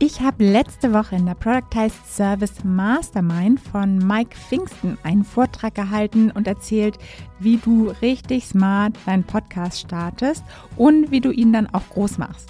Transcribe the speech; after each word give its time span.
Ich 0.00 0.20
habe 0.20 0.44
letzte 0.44 0.94
Woche 0.94 1.16
in 1.16 1.26
der 1.26 1.34
Productized 1.34 2.06
Service 2.06 2.62
Mastermind 2.62 3.58
von 3.58 3.98
Mike 3.98 4.36
Pfingsten 4.36 4.96
einen 5.02 5.24
Vortrag 5.24 5.74
gehalten 5.74 6.30
und 6.30 6.46
erzählt, 6.46 6.96
wie 7.40 7.56
du 7.56 7.92
richtig 8.00 8.46
smart 8.46 8.94
deinen 9.06 9.24
Podcast 9.24 9.80
startest 9.80 10.44
und 10.76 11.10
wie 11.10 11.20
du 11.20 11.32
ihn 11.32 11.52
dann 11.52 11.66
auch 11.74 11.88
groß 11.90 12.18
machst. 12.18 12.48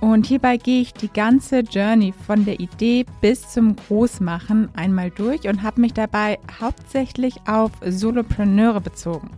Und 0.00 0.26
hierbei 0.26 0.56
gehe 0.56 0.80
ich 0.80 0.92
die 0.92 1.08
ganze 1.08 1.60
Journey 1.60 2.12
von 2.26 2.44
der 2.44 2.58
Idee 2.58 3.06
bis 3.20 3.52
zum 3.52 3.76
Großmachen 3.76 4.70
einmal 4.74 5.10
durch 5.10 5.46
und 5.46 5.62
habe 5.62 5.80
mich 5.80 5.94
dabei 5.94 6.40
hauptsächlich 6.60 7.36
auf 7.46 7.70
Solopreneure 7.86 8.80
bezogen. 8.80 9.30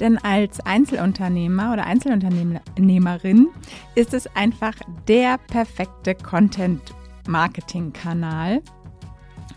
Denn 0.00 0.18
als 0.18 0.60
Einzelunternehmer 0.60 1.72
oder 1.72 1.86
Einzelunternehmerin 1.86 3.48
ist 3.94 4.12
es 4.14 4.26
einfach 4.34 4.74
der 5.08 5.38
perfekte 5.38 6.14
Content-Marketing-Kanal. 6.14 8.62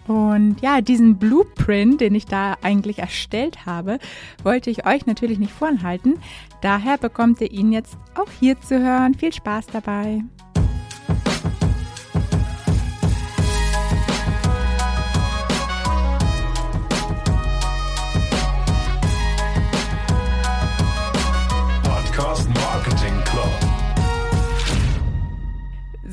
Und 0.08 0.62
ja, 0.62 0.82
diesen 0.82 1.18
Blueprint, 1.18 2.00
den 2.00 2.16
ich 2.16 2.26
da 2.26 2.56
eigentlich 2.62 3.00
erstellt 3.00 3.66
habe, 3.66 4.00
wollte 4.44 4.70
ich 4.70 4.86
euch 4.86 5.06
natürlich 5.06 5.38
nicht 5.38 5.52
vorenthalten. 5.52 6.20
Daher 6.62 6.98
bekommt 6.98 7.42
ihr 7.42 7.52
ihn 7.52 7.74
jetzt 7.74 7.98
auch 8.16 8.30
hier 8.40 8.60
zu 8.62 8.80
hören. 8.80 9.16
Viel 9.16 9.34
Spaß 9.34 9.68
dabei! 9.68 10.24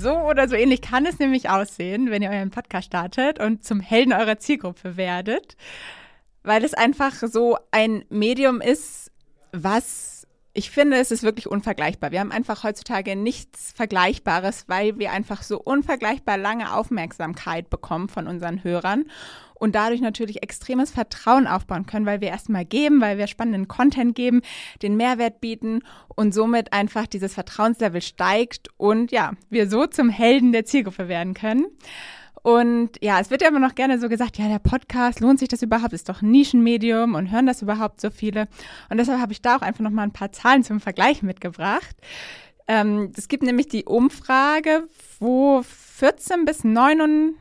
So 0.05 0.19
oder 0.19 0.51
so 0.51 0.55
ähnlich 0.55 0.83
kann 0.83 1.07
es 1.07 1.19
nämlich 1.19 1.49
aussehen, 1.49 2.11
wenn 2.11 2.21
ihr 2.21 2.29
euren 2.29 2.51
Podcast 2.51 2.89
startet 2.89 3.41
und 3.41 3.65
zum 3.65 3.81
Helden 3.81 4.13
eurer 4.13 4.39
Zielgruppe 4.39 4.99
werdet, 4.99 5.57
weil 6.43 6.63
es 6.63 6.75
einfach 6.75 7.15
so 7.15 7.57
ein 7.71 8.05
Medium 8.11 8.61
ist, 8.61 9.11
was 9.53 10.14
ich 10.55 10.71
finde, 10.71 10.99
es 10.99 11.11
ist 11.11 11.25
wirklich 11.25 11.49
unvergleichbar. 11.49 12.13
Wir 12.13 12.21
haben 12.21 12.31
einfach 12.31 12.63
heutzutage 12.63 13.17
nichts 13.17 13.73
Vergleichbares, 13.75 14.65
weil 14.69 14.99
wir 14.99 15.11
einfach 15.11 15.43
so 15.43 15.61
unvergleichbar 15.61 16.39
lange 16.39 16.73
Aufmerksamkeit 16.73 17.69
bekommen 17.71 18.09
von 18.09 18.29
unseren 18.29 18.63
Hörern 18.63 19.05
und 19.55 19.75
dadurch 19.75 20.01
natürlich 20.01 20.45
extremes 20.45 20.93
Vertrauen 20.93 21.49
aufbauen 21.49 21.87
können, 21.87 22.07
weil 22.07 22.21
wir 22.21 22.29
erstmal 22.29 22.65
geben, 22.65 23.01
weil 23.01 23.19
wir 23.19 23.27
spannenden 23.27 23.67
Content 23.67 24.15
geben, 24.15 24.43
den 24.81 24.97
Mehrwert 24.97 25.41
bieten 25.41 25.83
und 26.15 26.33
somit 26.33 26.73
einfach 26.73 27.09
dieses 27.09 27.35
Vertrauenslevel 27.35 28.01
steigt 28.01 28.69
und 28.77 29.11
ja, 29.11 29.33
wir 29.51 29.69
so 29.69 29.87
zum 29.87 30.09
Helden 30.09 30.53
der 30.53 30.65
Zielgruppe 30.65 31.09
werden 31.09 31.35
können. 31.35 31.67
Und 32.43 32.91
ja, 33.01 33.21
es 33.21 33.31
wird 33.31 33.43
ja 33.43 33.49
immer 33.49 33.61
noch 33.61 33.75
gerne 33.75 33.99
so 33.99 34.09
gesagt, 34.09 34.37
ja, 34.37 34.49
der 34.49 34.59
Podcast, 34.59 35.21
lohnt 35.21 35.39
sich 35.39 35.49
das 35.49 35.63
überhaupt? 35.63 35.93
Ist 35.95 36.09
doch 36.09 36.21
ein 36.21 36.31
Nischenmedium 36.31 37.15
und 37.15 37.31
hören 37.31 37.47
das 37.47 37.63
überhaupt 37.63 38.01
so 38.01 38.11
viele? 38.11 38.49
Und 38.91 38.99
deshalb 38.99 39.21
habe 39.21 39.33
ich 39.33 39.41
da 39.41 39.57
auch 39.57 39.63
einfach 39.63 39.81
noch 39.81 39.91
mal 39.91 40.03
ein 40.03 40.13
paar 40.13 40.33
Zahlen 40.33 40.63
zum 40.63 40.81
Vergleich 40.81 41.23
mitgebracht. 41.23 41.97
Ähm, 42.67 43.13
es 43.17 43.29
gibt 43.29 43.43
nämlich 43.43 43.69
die 43.69 43.85
Umfrage, 43.85 44.89
wo 45.21 45.63
14 45.63 46.45
bis 46.45 46.65
59 46.65 47.37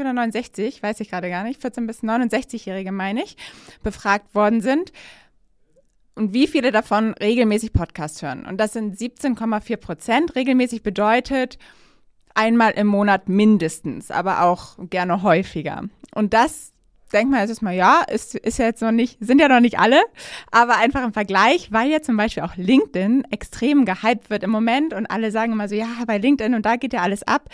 oder 0.00 0.12
69, 0.12 0.82
weiß 0.82 1.00
ich 1.00 1.10
gerade 1.10 1.28
gar 1.28 1.44
nicht, 1.44 1.60
14 1.60 1.86
bis 1.86 2.02
69-Jährige 2.02 2.92
meine 2.92 3.22
ich, 3.22 3.36
befragt 3.82 4.34
worden 4.34 4.60
sind. 4.60 4.92
Und 6.14 6.34
wie 6.34 6.46
viele 6.46 6.70
davon 6.72 7.14
regelmäßig 7.14 7.72
Podcast 7.72 8.22
hören? 8.22 8.44
Und 8.44 8.58
das 8.58 8.72
sind 8.72 8.96
17,4 8.96 9.76
Prozent. 9.76 10.34
Regelmäßig 10.34 10.82
bedeutet, 10.82 11.58
einmal 12.34 12.72
im 12.72 12.86
Monat 12.86 13.28
mindestens, 13.28 14.10
aber 14.10 14.42
auch 14.42 14.76
gerne 14.88 15.22
häufiger. 15.22 15.82
Und 16.14 16.34
das 16.34 16.72
denkt 17.12 17.30
man 17.30 17.46
jetzt 17.46 17.62
mal, 17.62 17.74
ja, 17.74 18.02
ist, 18.02 18.34
ist 18.34 18.58
ja 18.58 18.66
jetzt 18.66 18.82
noch 18.82 18.92
nicht, 18.92 19.18
sind 19.20 19.40
ja 19.40 19.48
noch 19.48 19.60
nicht 19.60 19.78
alle, 19.78 20.00
aber 20.50 20.76
einfach 20.76 21.04
im 21.04 21.12
Vergleich, 21.12 21.72
weil 21.72 21.90
ja 21.90 22.02
zum 22.02 22.16
Beispiel 22.16 22.42
auch 22.42 22.56
LinkedIn 22.56 23.24
extrem 23.30 23.84
gehypt 23.84 24.30
wird 24.30 24.42
im 24.42 24.50
Moment 24.50 24.94
und 24.94 25.06
alle 25.06 25.30
sagen 25.30 25.52
immer 25.52 25.68
so, 25.68 25.74
ja, 25.74 25.88
bei 26.06 26.18
LinkedIn 26.18 26.54
und 26.54 26.64
da 26.66 26.76
geht 26.76 26.92
ja 26.92 27.02
alles 27.02 27.22
ab. 27.22 27.48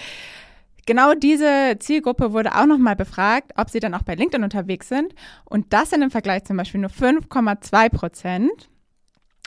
Genau 0.86 1.15
diese 1.15 1.76
Zielgruppe 1.81 2.32
wurde 2.32 2.54
auch 2.54 2.66
nochmal 2.66 2.94
befragt, 2.94 3.53
ob 3.56 3.70
sie 3.70 3.81
dann 3.81 3.94
auch 3.94 4.03
bei 4.03 4.15
LinkedIn 4.15 4.44
unterwegs 4.44 4.88
sind. 4.88 5.15
Und 5.44 5.72
das 5.72 5.91
sind 5.91 6.03
im 6.03 6.12
Vergleich 6.12 6.44
zum 6.44 6.56
Beispiel 6.56 6.81
nur 6.81 6.91
5,2 6.91 7.88
Prozent. 7.88 8.69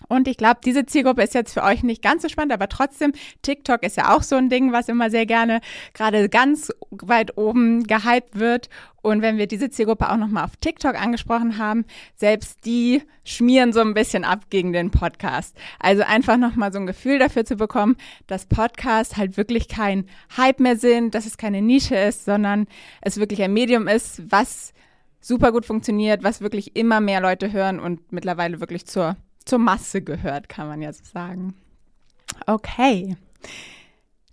Und 0.09 0.27
ich 0.27 0.37
glaube, 0.37 0.59
diese 0.65 0.85
Zielgruppe 0.85 1.21
ist 1.21 1.35
jetzt 1.35 1.53
für 1.53 1.63
euch 1.63 1.83
nicht 1.83 2.01
ganz 2.01 2.23
so 2.23 2.29
spannend, 2.29 2.51
aber 2.51 2.67
trotzdem, 2.67 3.13
TikTok 3.43 3.83
ist 3.83 3.95
ja 3.95 4.15
auch 4.15 4.23
so 4.23 4.35
ein 4.35 4.49
Ding, 4.49 4.73
was 4.73 4.89
immer 4.89 5.11
sehr 5.11 5.27
gerne 5.27 5.61
gerade 5.93 6.27
ganz 6.29 6.71
weit 6.89 7.37
oben 7.37 7.83
gehypt 7.83 8.37
wird. 8.37 8.69
Und 9.03 9.21
wenn 9.21 9.37
wir 9.37 9.45
diese 9.45 9.69
Zielgruppe 9.69 10.09
auch 10.09 10.17
nochmal 10.17 10.45
auf 10.45 10.57
TikTok 10.57 10.99
angesprochen 10.99 11.59
haben, 11.59 11.85
selbst 12.15 12.65
die 12.65 13.03
schmieren 13.23 13.71
so 13.71 13.81
ein 13.81 13.93
bisschen 13.93 14.23
ab 14.25 14.49
gegen 14.49 14.73
den 14.73 14.89
Podcast. 14.89 15.55
Also 15.79 16.01
einfach 16.03 16.37
nochmal 16.37 16.73
so 16.73 16.79
ein 16.79 16.87
Gefühl 16.87 17.19
dafür 17.19 17.45
zu 17.45 17.55
bekommen, 17.55 17.95
dass 18.25 18.47
Podcasts 18.47 19.15
halt 19.15 19.37
wirklich 19.37 19.67
kein 19.67 20.05
Hype 20.35 20.59
mehr 20.59 20.75
sind, 20.75 21.13
dass 21.13 21.27
es 21.27 21.37
keine 21.37 21.61
Nische 21.61 21.95
ist, 21.95 22.25
sondern 22.25 22.67
es 23.01 23.17
wirklich 23.17 23.43
ein 23.43 23.53
Medium 23.53 23.87
ist, 23.87 24.23
was 24.31 24.73
super 25.21 25.51
gut 25.51 25.65
funktioniert, 25.65 26.23
was 26.23 26.41
wirklich 26.41 26.75
immer 26.75 26.99
mehr 26.99 27.21
Leute 27.21 27.51
hören 27.51 27.79
und 27.79 28.11
mittlerweile 28.11 28.59
wirklich 28.59 28.87
zur 28.87 29.15
zur 29.49 29.59
Masse 29.59 30.01
gehört, 30.01 30.47
kann 30.47 30.67
man 30.67 30.81
ja 30.81 30.93
so 30.93 31.03
sagen. 31.03 31.55
Okay. 32.45 33.17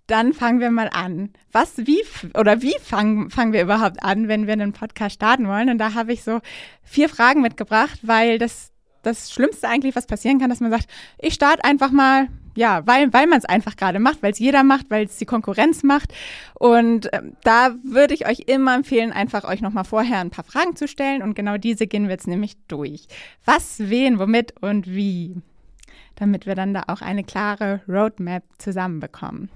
Dann 0.05 0.33
fangen 0.33 0.59
wir 0.59 0.71
mal 0.71 0.89
an. 0.93 1.33
Was, 1.51 1.77
wie 1.79 2.01
oder 2.33 2.61
wie 2.61 2.75
fangen, 2.81 3.29
fangen 3.29 3.51
wir 3.51 3.61
überhaupt 3.61 4.01
an, 4.03 4.27
wenn 4.27 4.47
wir 4.47 4.53
einen 4.53 4.71
Podcast 4.71 5.15
starten 5.15 5.47
wollen? 5.47 5.69
Und 5.69 5.79
da 5.79 5.95
habe 5.95 6.13
ich 6.13 6.23
so 6.23 6.39
vier 6.83 7.09
Fragen 7.09 7.41
mitgebracht, 7.41 7.99
weil 8.03 8.37
das 8.37 8.71
das 9.07 9.31
Schlimmste 9.31 9.67
eigentlich, 9.67 9.95
was 9.95 10.05
passieren 10.05 10.39
kann, 10.39 10.49
dass 10.49 10.59
man 10.59 10.71
sagt, 10.71 10.87
ich 11.17 11.33
starte 11.33 11.63
einfach 11.63 11.91
mal, 11.91 12.27
ja, 12.55 12.85
weil, 12.85 13.13
weil 13.13 13.27
man 13.27 13.37
es 13.37 13.45
einfach 13.45 13.75
gerade 13.75 13.99
macht, 13.99 14.23
weil 14.23 14.31
es 14.31 14.39
jeder 14.39 14.63
macht, 14.63 14.89
weil 14.89 15.05
es 15.05 15.17
die 15.17 15.25
Konkurrenz 15.25 15.83
macht. 15.83 16.13
Und 16.55 17.11
äh, 17.13 17.21
da 17.43 17.75
würde 17.83 18.13
ich 18.13 18.27
euch 18.27 18.41
immer 18.47 18.75
empfehlen, 18.75 19.11
einfach 19.11 19.43
euch 19.43 19.61
nochmal 19.61 19.85
vorher 19.85 20.19
ein 20.19 20.31
paar 20.31 20.43
Fragen 20.43 20.75
zu 20.75 20.87
stellen. 20.87 21.21
Und 21.21 21.35
genau 21.35 21.57
diese 21.57 21.87
gehen 21.87 22.03
wir 22.05 22.11
jetzt 22.11 22.27
nämlich 22.27 22.57
durch. 22.67 23.07
Was, 23.45 23.77
wen, 23.79 24.19
womit 24.19 24.61
und 24.61 24.87
wie. 24.87 25.41
Damit 26.15 26.47
wir 26.47 26.55
dann 26.55 26.73
da 26.73 26.83
auch 26.87 27.01
eine 27.01 27.23
klare 27.23 27.81
Roadmap 27.87 28.43
zusammenbekommen. 28.57 29.49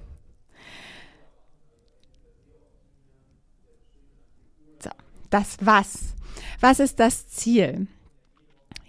So, 4.78 4.90
das 5.28 5.56
was. 5.60 6.14
Was 6.60 6.78
ist 6.78 7.00
das 7.00 7.28
Ziel? 7.28 7.88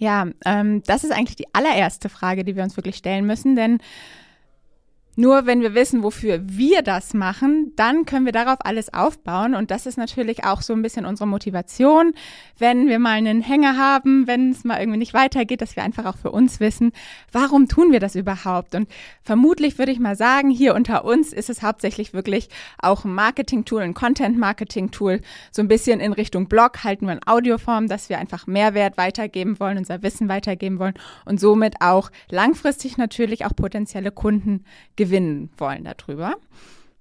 Ja, 0.03 0.28
ähm, 0.44 0.84
das 0.84 1.06
ist 1.06 1.14
eigentlich 1.14 1.38
die 1.38 1.47
allererste 1.53 2.09
Frage, 2.09 2.44
die 2.44 2.58
wir 2.58 2.64
uns 2.64 2.75
wirklich 2.75 2.97
stellen 2.97 3.25
müssen, 3.25 3.56
denn 3.56 3.78
nur 5.16 5.46
wenn 5.46 5.62
wir 5.62 5.75
wissen, 5.75 6.01
wofür 6.01 6.41
wir 6.44 6.81
das 6.81 7.13
machen, 7.13 7.72
dann 7.75 8.06
können 8.06 8.25
wir 8.25 8.31
darauf 8.31 8.57
alles 8.59 8.94
aufbauen. 8.94 9.53
Und 9.53 9.69
das 9.69 9.85
ist 9.85 9.97
natürlich 9.97 10.44
auch 10.44 10.62
so 10.62 10.74
ein 10.74 10.81
bisschen 10.81 11.06
unsere 11.06 11.28
Motivation, 11.28 12.13
wenn 12.57 12.88
wir 12.88 13.00
mal 13.00 13.12
einen 13.12 13.41
Hänger 13.41 13.78
haben, 13.78 14.25
wenn 14.28 14.51
es 14.51 14.63
mal 14.63 14.79
irgendwie 14.79 14.97
nicht 14.97 15.13
weitergeht, 15.13 15.62
dass 15.62 15.75
wir 15.75 15.84
einfach 15.84 16.06
auch 16.06 16.18
für 16.18 16.31
uns 16.31 16.59
wissen, 16.59 16.91
warum 17.31 17.68
tun 17.68 17.91
wir 17.91 18.00
das 18.00 18.16
überhaupt? 18.16 18.74
Und 18.75 18.90
vermutlich 19.22 19.78
würde 19.78 19.91
ich 19.91 20.00
mal 20.00 20.16
sagen, 20.16 20.50
hier 20.50 20.74
unter 20.74 21.06
uns 21.06 21.31
ist 21.31 21.50
es 21.50 21.62
hauptsächlich 21.62 22.13
wirklich 22.13 22.50
auch 22.80 23.06
ein 23.06 23.13
Marketing-Tool, 23.13 23.81
ein 23.81 23.94
Content-Marketing-Tool, 23.94 25.22
so 25.51 25.62
ein 25.62 25.68
bisschen 25.68 26.00
in 26.00 26.13
Richtung 26.13 26.47
Blog, 26.47 26.84
halten 26.84 27.06
wir 27.06 27.13
in 27.13 27.28
Audioform, 27.28 27.88
dass 27.88 28.09
wir 28.09 28.18
einfach 28.18 28.47
Mehrwert 28.47 28.97
weitergeben 28.97 29.59
wollen, 29.59 29.78
unser 29.78 30.01
Wissen 30.01 30.28
weitergeben 30.28 30.80
wollen 30.80 30.95
und 31.25 31.40
somit 31.40 31.75
auch 31.81 32.09
langfristig 32.30 32.97
natürlich 32.97 33.45
auch 33.45 33.56
potenzielle 33.56 34.12
Kunden 34.12 34.63
gewinnen 35.03 35.50
wollen 35.58 35.84
darüber. 35.84 36.36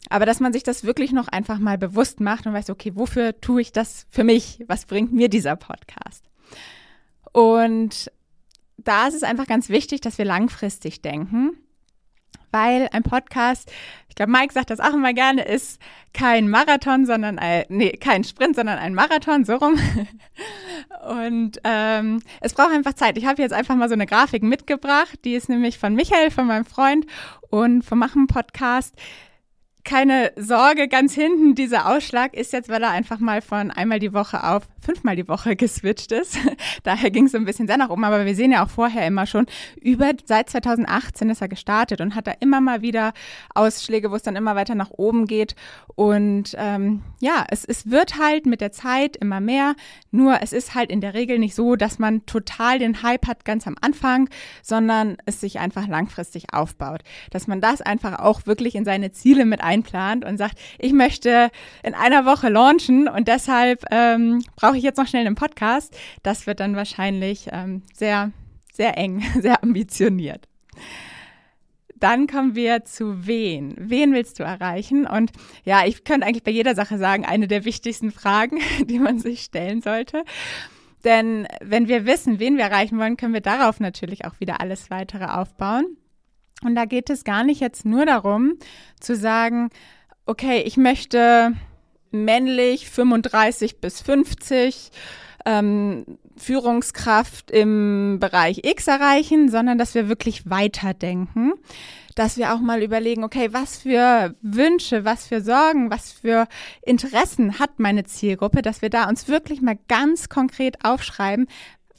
Aber 0.09 0.27
dass 0.27 0.41
man 0.41 0.53
sich 0.53 0.63
das 0.63 0.85
wirklich 0.85 1.13
noch 1.13 1.29
einfach 1.29 1.59
mal 1.59 1.79
bewusst 1.79 2.21
macht 2.21 2.47
und 2.47 2.53
weiß, 2.53 2.71
okay, 2.71 2.93
wofür 2.95 3.41
tue 3.41 3.63
ich 3.63 3.73
das 3.73 4.07
für 4.11 4.25
mich? 4.25 4.65
Was 4.67 4.87
bringt 4.87 5.13
mir 5.13 5.29
dieser 5.29 5.57
Podcast? 5.57 6.25
Und 7.33 8.11
da 8.79 9.07
ist 9.07 9.15
es 9.15 9.23
einfach 9.23 9.47
ganz 9.47 9.69
wichtig, 9.69 10.01
dass 10.01 10.19
wir 10.19 10.25
langfristig 10.25 11.03
denken, 11.03 11.57
weil 12.53 12.89
ein 12.93 13.03
Podcast, 13.03 13.71
ich 14.09 14.15
glaube, 14.15 14.31
Mike 14.31 14.53
sagt 14.53 14.71
das 14.71 14.79
auch 14.79 14.95
immer 14.95 15.13
gerne, 15.13 15.43
ist 15.43 15.81
kein 16.13 16.49
Marathon, 16.49 17.07
sondern 17.07 17.39
ein, 17.39 17.65
nee, 17.69 17.93
kein 17.93 18.23
Sprint, 18.25 18.57
sondern 18.57 18.79
ein 18.79 18.95
Marathon, 18.95 19.45
so 19.45 19.57
rum. 19.57 19.75
Und 21.09 21.59
ähm, 21.65 22.23
es 22.41 22.55
braucht 22.55 22.73
einfach 22.73 22.95
Zeit. 22.95 23.19
Ich 23.19 23.27
habe 23.27 23.43
jetzt 23.43 23.53
einfach 23.53 23.75
mal 23.75 23.89
so 23.89 23.95
eine 23.95 24.07
Grafik 24.07 24.43
mitgebracht, 24.43 25.19
die 25.25 25.35
ist 25.35 25.49
nämlich 25.49 25.79
von 25.79 25.95
Michael, 25.95 26.31
von 26.31 26.47
meinem 26.47 26.65
Freund 26.65 27.07
und 27.51 27.83
vom 27.83 27.99
Machen 27.99 28.27
Podcast. 28.27 28.95
Keine 29.85 30.33
Sorge, 30.37 30.87
ganz 30.87 31.15
hinten, 31.15 31.55
dieser 31.55 31.89
Ausschlag 31.91 32.35
ist 32.35 32.53
jetzt, 32.53 32.69
weil 32.69 32.83
er 32.83 32.91
einfach 32.91 33.19
mal 33.19 33.43
von 33.43 33.71
einmal 33.71 33.99
die 33.99 34.13
Woche 34.13 34.45
auf 34.45 34.69
fünfmal 34.81 35.17
die 35.17 35.29
Woche 35.29 35.57
geswitcht 35.63 36.13
ist. 36.13 36.39
Daher 36.83 37.11
ging 37.11 37.27
es 37.27 37.35
ein 37.35 37.45
bisschen 37.45 37.67
sehr 37.67 37.77
nach 37.77 37.91
oben, 37.91 38.05
aber 38.05 38.25
wir 38.25 38.35
sehen 38.35 38.53
ja 38.53 38.65
auch 38.65 38.71
vorher 38.71 39.07
immer 39.07 39.27
schon, 39.27 39.47
über 39.81 40.13
seit 40.25 40.51
2018 40.51 41.31
ist 41.31 41.41
er 41.41 41.49
gestartet 41.49 42.01
und 42.01 42.15
hat 42.15 42.27
da 42.27 42.33
immer 42.41 42.61
mal 42.61 42.83
wieder 42.83 43.13
Ausschläge, 43.55 44.11
wo 44.11 44.17
es 44.17 44.23
dann 44.23 44.37
immer 44.37 44.55
weiter 44.55 44.75
nach 44.75 44.91
oben 44.91 45.27
geht. 45.27 45.55
Und 45.95 46.55
ähm, 46.59 47.03
ja, 47.21 47.45
es, 47.49 47.65
es 47.65 47.91
wird 47.91 48.19
halt 48.19 48.47
mit 48.47 48.61
der 48.61 48.73
Zeit 48.73 49.17
immer 49.17 49.41
mehr, 49.41 49.75
nur 50.11 50.43
es 50.43 50.53
ist 50.53 50.75
halt 50.75 50.91
in 50.91 51.01
der 51.01 51.15
Regel 51.15 51.39
nicht 51.39 51.55
so, 51.55 51.77
dass 51.77 51.99
man 51.99 52.25
total 52.27 52.79
den 52.79 53.03
Hype 53.03 53.27
hat 53.27 53.45
ganz 53.45 53.67
am 53.67 53.77
Anfang, 53.81 54.29
sondern 54.63 55.17
es 55.27 55.41
sich 55.41 55.59
einfach 55.59 55.87
langfristig 55.87 56.53
aufbaut. 56.53 57.03
Dass 57.31 57.47
man 57.47 57.61
das 57.61 57.81
einfach 57.81 58.19
auch 58.19 58.47
wirklich 58.47 58.75
in 58.75 58.85
seine 58.85 59.13
Ziele 59.13 59.45
mit 59.45 59.63
einplant 59.73 60.25
und 60.25 60.37
sagt, 60.37 60.59
ich 60.79 60.93
möchte 60.93 61.51
in 61.83 61.95
einer 61.95 62.25
Woche 62.25 62.49
launchen 62.49 63.09
und 63.09 63.29
deshalb 63.29 63.85
ähm, 63.91 64.45
brauche 64.57 64.77
ich 64.77 64.83
jetzt 64.83 64.99
noch 64.99 65.07
schnell 65.07 65.27
einen 65.27 65.35
Podcast. 65.35 65.97
Das 66.23 66.47
wird 66.47 66.61
dann 66.61 66.77
wahrscheinlich 66.77 67.49
ähm, 67.51 67.83
sehr, 67.95 68.33
sehr 68.73 68.99
eng, 68.99 69.23
sehr 69.41 69.63
ambitioniert. 69.63 70.47
Dann 71.97 72.27
kommen 72.27 72.57
wir 72.57 72.85
zu 72.85 73.29
wen. 73.29 73.77
Wen 73.79 74.13
willst 74.13 74.41
du 74.41 74.43
erreichen? 74.43 75.07
Und 75.07 75.31
ja, 75.65 75.87
ich 75.87 76.03
könnte 76.03 76.27
eigentlich 76.27 76.43
bei 76.43 76.51
jeder 76.51 76.75
Sache 76.75 76.99
sagen, 76.99 77.25
eine 77.25 77.47
der 77.47 77.65
wichtigsten 77.65 78.11
Fragen, 78.11 78.59
die 78.87 78.99
man 78.99 79.21
sich 79.21 79.43
stellen 79.43 79.83
sollte. 79.83 80.25
Denn 81.05 81.47
wenn 81.61 81.89
wir 81.89 82.05
wissen, 82.05 82.39
wen 82.39 82.57
wir 82.57 82.65
erreichen 82.65 82.99
wollen, 82.99 83.17
können 83.17 83.35
wir 83.35 83.41
darauf 83.41 83.81
natürlich 83.81 84.25
auch 84.25 84.39
wieder 84.41 84.61
alles 84.61 84.91
weitere 84.91 85.27
aufbauen. 85.27 85.97
Und 86.65 86.75
da 86.75 86.85
geht 86.85 87.11
es 87.11 87.25
gar 87.25 87.45
nicht 87.45 87.61
jetzt 87.61 87.85
nur 87.85 88.07
darum 88.07 88.55
zu 89.01 89.17
sagen, 89.17 89.71
okay, 90.27 90.63
ich 90.63 90.77
möchte 90.77 91.53
männlich 92.11 92.89
35 92.89 93.81
bis 93.81 94.01
50 94.01 94.91
ähm, 95.45 96.05
Führungskraft 96.37 97.51
im 97.51 98.19
Bereich 98.21 98.65
X 98.65 98.87
erreichen, 98.87 99.49
sondern 99.51 99.79
dass 99.79 99.95
wir 99.95 100.09
wirklich 100.09 100.49
weiterdenken, 100.49 101.53
dass 102.15 102.37
wir 102.37 102.55
auch 102.55 102.61
mal 102.61 102.83
überlegen, 102.83 103.25
okay, 103.25 103.49
was 103.53 103.79
für 103.79 104.35
Wünsche, 104.43 105.05
was 105.05 105.27
für 105.27 105.41
Sorgen, 105.41 105.91
was 105.91 106.13
für 106.13 106.47
Interessen 106.83 107.59
hat 107.59 107.79
meine 107.79 108.05
Zielgruppe, 108.05 108.63
dass 108.63 108.83
wir 108.83 108.91
da 108.91 109.09
uns 109.09 109.29
wirklich 109.29 109.63
mal 109.63 109.79
ganz 109.89 110.29
konkret 110.29 110.85
aufschreiben, 110.85 111.49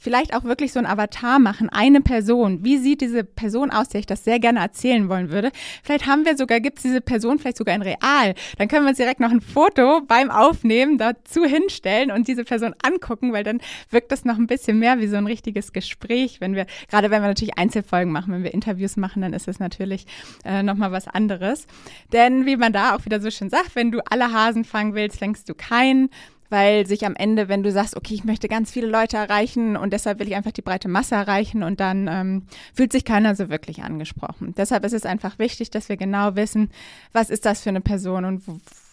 vielleicht 0.04 0.34
auch 0.34 0.44
wirklich 0.44 0.70
so 0.70 0.78
ein 0.78 0.84
Avatar 0.84 1.38
machen, 1.38 1.70
eine 1.70 2.02
Person. 2.02 2.62
Wie 2.62 2.76
sieht 2.76 3.00
diese 3.00 3.24
Person 3.24 3.70
aus, 3.70 3.88
der 3.88 4.00
ich 4.00 4.06
das 4.06 4.22
sehr 4.22 4.38
gerne 4.38 4.60
erzählen 4.60 5.08
wollen 5.08 5.30
würde? 5.30 5.50
Vielleicht 5.82 6.06
haben 6.06 6.26
wir 6.26 6.36
sogar, 6.36 6.60
gibt 6.60 6.76
es 6.76 6.82
diese 6.82 7.00
Person 7.00 7.38
vielleicht 7.38 7.56
sogar 7.56 7.74
in 7.74 7.80
real. 7.80 8.34
Dann 8.58 8.68
können 8.68 8.84
wir 8.84 8.90
uns 8.90 8.98
direkt 8.98 9.20
noch 9.20 9.30
ein 9.30 9.40
Foto 9.40 10.02
beim 10.06 10.30
Aufnehmen 10.30 10.98
dazu 10.98 11.46
hinstellen 11.46 12.10
und 12.10 12.28
diese 12.28 12.44
Person 12.44 12.74
angucken, 12.82 13.32
weil 13.32 13.44
dann 13.44 13.62
wirkt 13.88 14.12
das 14.12 14.26
noch 14.26 14.36
ein 14.36 14.46
bisschen 14.46 14.78
mehr 14.78 15.00
wie 15.00 15.06
so 15.06 15.16
ein 15.16 15.26
richtiges 15.26 15.72
Gespräch, 15.72 16.38
wenn 16.42 16.54
wir, 16.54 16.66
gerade 16.90 17.10
wenn 17.10 17.22
wir 17.22 17.28
natürlich 17.28 17.56
Einzelfolgen 17.56 18.12
machen, 18.12 18.34
wenn 18.34 18.42
wir 18.42 18.52
Interviews 18.52 18.98
machen, 18.98 19.22
dann 19.22 19.32
ist 19.32 19.48
es 19.48 19.58
natürlich 19.58 20.04
äh, 20.44 20.62
nochmal 20.62 20.92
was 20.92 21.08
anderes. 21.08 21.66
Denn 22.12 22.44
wie 22.44 22.56
man 22.56 22.74
da 22.74 22.94
auch 22.94 23.06
wieder 23.06 23.22
so 23.22 23.30
schön 23.30 23.48
sagt, 23.48 23.74
wenn 23.74 23.90
du 23.90 24.00
alle 24.04 24.32
Hasen 24.32 24.64
fangen 24.64 24.94
willst, 24.94 25.18
fängst 25.18 25.48
du 25.48 25.54
keinen 25.54 26.10
weil 26.54 26.86
sich 26.86 27.04
am 27.04 27.16
Ende, 27.16 27.48
wenn 27.48 27.64
du 27.64 27.72
sagst, 27.72 27.96
okay, 27.96 28.14
ich 28.14 28.22
möchte 28.22 28.46
ganz 28.46 28.70
viele 28.70 28.86
Leute 28.86 29.16
erreichen 29.16 29.76
und 29.76 29.92
deshalb 29.92 30.20
will 30.20 30.28
ich 30.28 30.36
einfach 30.36 30.52
die 30.52 30.62
breite 30.62 30.86
Masse 30.86 31.16
erreichen 31.16 31.64
und 31.64 31.80
dann 31.80 32.06
ähm, 32.06 32.42
fühlt 32.72 32.92
sich 32.92 33.04
keiner 33.04 33.34
so 33.34 33.48
wirklich 33.48 33.82
angesprochen. 33.82 34.54
Deshalb 34.56 34.84
ist 34.84 34.92
es 34.92 35.04
einfach 35.04 35.40
wichtig, 35.40 35.72
dass 35.72 35.88
wir 35.88 35.96
genau 35.96 36.36
wissen, 36.36 36.70
was 37.12 37.28
ist 37.28 37.44
das 37.44 37.64
für 37.64 37.70
eine 37.70 37.80
Person 37.80 38.24
und 38.24 38.44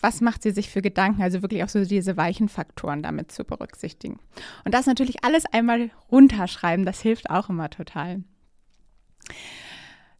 was 0.02 0.22
macht 0.22 0.42
sie 0.42 0.50
sich 0.50 0.72
für 0.72 0.82
Gedanken, 0.82 1.22
also 1.22 1.44
wirklich 1.44 1.64
auch 1.64 1.70
so 1.70 1.86
diese 1.86 2.18
weichen 2.18 2.50
Faktoren 2.50 3.04
damit 3.04 3.32
zu 3.32 3.44
berücksichtigen. 3.44 4.18
Und 4.66 4.74
das 4.74 4.88
natürlich 4.88 5.24
alles 5.24 5.46
einmal 5.46 5.92
runterschreiben, 6.12 6.84
das 6.84 7.00
hilft 7.00 7.30
auch 7.30 7.50
immer 7.50 7.70
total. 7.70 8.24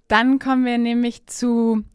Dann 0.08 0.38
kommen 0.38 0.64
wir 0.64 0.78
nämlich 0.78 1.26
zu 1.26 1.86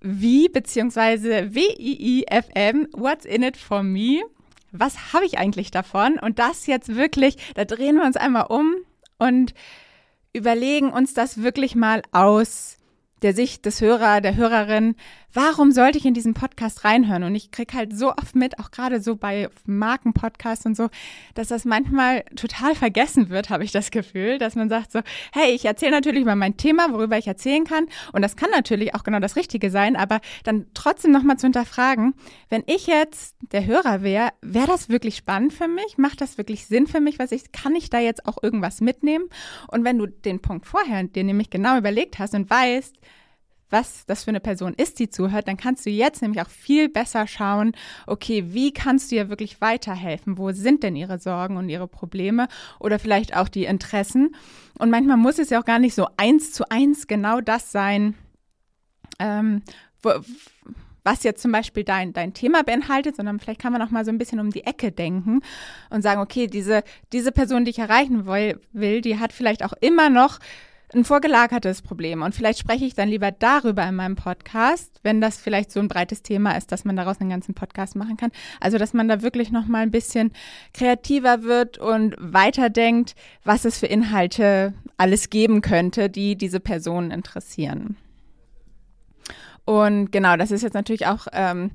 wie 0.00 0.48
beziehungsweise 0.48 1.54
W-I-I-F-M, 1.54 2.88
What's 2.92 3.26
in 3.26 3.42
it 3.42 3.58
for 3.58 3.82
me? 3.82 4.22
Was 4.72 5.12
habe 5.12 5.24
ich 5.24 5.38
eigentlich 5.38 5.70
davon? 5.70 6.18
Und 6.18 6.38
das 6.38 6.66
jetzt 6.66 6.94
wirklich, 6.94 7.36
da 7.54 7.64
drehen 7.64 7.96
wir 7.96 8.04
uns 8.04 8.16
einmal 8.16 8.46
um 8.46 8.74
und 9.18 9.54
überlegen 10.32 10.90
uns 10.90 11.14
das 11.14 11.42
wirklich 11.42 11.74
mal 11.74 12.02
aus 12.12 12.76
der 13.22 13.34
Sicht 13.34 13.66
des 13.66 13.80
Hörer, 13.80 14.20
der 14.20 14.36
Hörerin, 14.36 14.94
warum 15.32 15.72
sollte 15.72 15.98
ich 15.98 16.06
in 16.06 16.14
diesen 16.14 16.34
Podcast 16.34 16.84
reinhören? 16.84 17.22
Und 17.22 17.34
ich 17.34 17.50
kriege 17.50 17.76
halt 17.76 17.96
so 17.96 18.12
oft 18.12 18.34
mit, 18.34 18.58
auch 18.58 18.70
gerade 18.70 19.00
so 19.00 19.16
bei 19.16 19.48
Markenpodcasts 19.66 20.66
und 20.66 20.76
so, 20.76 20.88
dass 21.34 21.48
das 21.48 21.64
manchmal 21.64 22.24
total 22.36 22.74
vergessen 22.74 23.28
wird, 23.28 23.50
habe 23.50 23.64
ich 23.64 23.72
das 23.72 23.90
Gefühl, 23.90 24.38
dass 24.38 24.54
man 24.54 24.68
sagt 24.68 24.92
so, 24.92 25.00
hey, 25.32 25.52
ich 25.52 25.64
erzähle 25.64 25.92
natürlich 25.92 26.22
über 26.22 26.36
mein 26.36 26.56
Thema, 26.56 26.92
worüber 26.92 27.18
ich 27.18 27.26
erzählen 27.26 27.64
kann. 27.64 27.86
Und 28.12 28.22
das 28.22 28.36
kann 28.36 28.50
natürlich 28.50 28.94
auch 28.94 29.04
genau 29.04 29.20
das 29.20 29.36
Richtige 29.36 29.70
sein, 29.70 29.96
aber 29.96 30.20
dann 30.44 30.66
trotzdem 30.74 31.12
nochmal 31.12 31.36
zu 31.36 31.46
hinterfragen, 31.46 32.14
wenn 32.48 32.62
ich 32.66 32.86
jetzt 32.86 33.36
der 33.52 33.66
Hörer 33.66 34.02
wäre, 34.02 34.30
wäre 34.40 34.66
das 34.66 34.88
wirklich 34.88 35.16
spannend 35.16 35.52
für 35.52 35.68
mich? 35.68 35.98
Macht 35.98 36.20
das 36.20 36.38
wirklich 36.38 36.66
Sinn 36.66 36.86
für 36.86 37.00
mich? 37.00 37.18
Was 37.18 37.32
ich, 37.32 37.52
kann 37.52 37.74
ich 37.74 37.90
da 37.90 37.98
jetzt 37.98 38.26
auch 38.26 38.42
irgendwas 38.42 38.80
mitnehmen? 38.80 39.26
Und 39.68 39.84
wenn 39.84 39.98
du 39.98 40.06
den 40.06 40.40
Punkt 40.40 40.66
vorher 40.66 41.04
dir 41.04 41.24
nämlich 41.24 41.50
genau 41.50 41.76
überlegt 41.76 42.18
hast 42.18 42.34
und 42.34 42.48
weißt, 42.48 42.94
was 43.70 44.06
das 44.06 44.24
für 44.24 44.30
eine 44.30 44.40
Person 44.40 44.74
ist, 44.74 44.98
die 44.98 45.10
zuhört, 45.10 45.48
dann 45.48 45.56
kannst 45.56 45.84
du 45.86 45.90
jetzt 45.90 46.22
nämlich 46.22 46.42
auch 46.42 46.50
viel 46.50 46.88
besser 46.88 47.26
schauen, 47.26 47.72
okay, 48.06 48.44
wie 48.48 48.72
kannst 48.72 49.10
du 49.10 49.16
ihr 49.16 49.28
wirklich 49.28 49.60
weiterhelfen? 49.60 50.38
Wo 50.38 50.52
sind 50.52 50.82
denn 50.82 50.96
ihre 50.96 51.18
Sorgen 51.18 51.56
und 51.56 51.68
ihre 51.68 51.88
Probleme 51.88 52.48
oder 52.78 52.98
vielleicht 52.98 53.36
auch 53.36 53.48
die 53.48 53.64
Interessen? 53.64 54.34
Und 54.78 54.90
manchmal 54.90 55.16
muss 55.16 55.38
es 55.38 55.50
ja 55.50 55.60
auch 55.60 55.64
gar 55.64 55.78
nicht 55.78 55.94
so 55.94 56.06
eins 56.16 56.52
zu 56.52 56.70
eins 56.70 57.06
genau 57.06 57.40
das 57.40 57.72
sein, 57.72 58.14
ähm, 59.18 59.62
wo, 60.02 60.12
was 61.04 61.22
jetzt 61.22 61.40
zum 61.40 61.52
Beispiel 61.52 61.84
dein, 61.84 62.12
dein 62.12 62.34
Thema 62.34 62.62
beinhaltet, 62.62 63.16
sondern 63.16 63.40
vielleicht 63.40 63.60
kann 63.60 63.72
man 63.72 63.80
auch 63.80 63.90
mal 63.90 64.04
so 64.04 64.10
ein 64.10 64.18
bisschen 64.18 64.40
um 64.40 64.50
die 64.50 64.64
Ecke 64.64 64.92
denken 64.92 65.40
und 65.88 66.02
sagen, 66.02 66.20
okay, 66.20 66.46
diese, 66.46 66.84
diese 67.12 67.32
Person, 67.32 67.64
die 67.64 67.70
ich 67.70 67.78
erreichen 67.78 68.26
will, 68.26 68.60
will 68.72 69.00
die 69.00 69.18
hat 69.18 69.32
vielleicht 69.32 69.64
auch 69.64 69.72
immer 69.80 70.10
noch 70.10 70.38
ein 70.94 71.04
vorgelagertes 71.04 71.82
Problem. 71.82 72.22
Und 72.22 72.34
vielleicht 72.34 72.58
spreche 72.58 72.84
ich 72.84 72.94
dann 72.94 73.08
lieber 73.08 73.30
darüber 73.30 73.86
in 73.86 73.94
meinem 73.94 74.16
Podcast, 74.16 75.00
wenn 75.02 75.20
das 75.20 75.38
vielleicht 75.38 75.70
so 75.70 75.80
ein 75.80 75.88
breites 75.88 76.22
Thema 76.22 76.56
ist, 76.56 76.72
dass 76.72 76.84
man 76.84 76.96
daraus 76.96 77.20
einen 77.20 77.30
ganzen 77.30 77.54
Podcast 77.54 77.94
machen 77.94 78.16
kann. 78.16 78.30
Also, 78.60 78.78
dass 78.78 78.94
man 78.94 79.08
da 79.08 79.20
wirklich 79.20 79.50
noch 79.50 79.66
mal 79.66 79.82
ein 79.82 79.90
bisschen 79.90 80.32
kreativer 80.72 81.42
wird 81.42 81.78
und 81.78 82.16
weiterdenkt, 82.18 83.14
was 83.44 83.64
es 83.64 83.78
für 83.78 83.86
Inhalte 83.86 84.72
alles 84.96 85.30
geben 85.30 85.60
könnte, 85.60 86.08
die 86.08 86.36
diese 86.36 86.60
Personen 86.60 87.10
interessieren. 87.10 87.96
Und 89.66 90.10
genau, 90.10 90.36
das 90.36 90.50
ist 90.50 90.62
jetzt 90.62 90.72
natürlich 90.72 91.06
auch 91.06 91.26
ähm, 91.32 91.72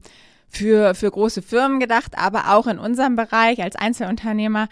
für, 0.48 0.96
für 0.96 1.12
große 1.12 1.44
Firmen 1.44 1.80
gedacht, 1.80 2.18
aber 2.18 2.56
auch 2.56 2.66
in 2.66 2.80
unserem 2.80 3.16
Bereich 3.16 3.62
als 3.62 3.76
Einzelunternehmer 3.76 4.68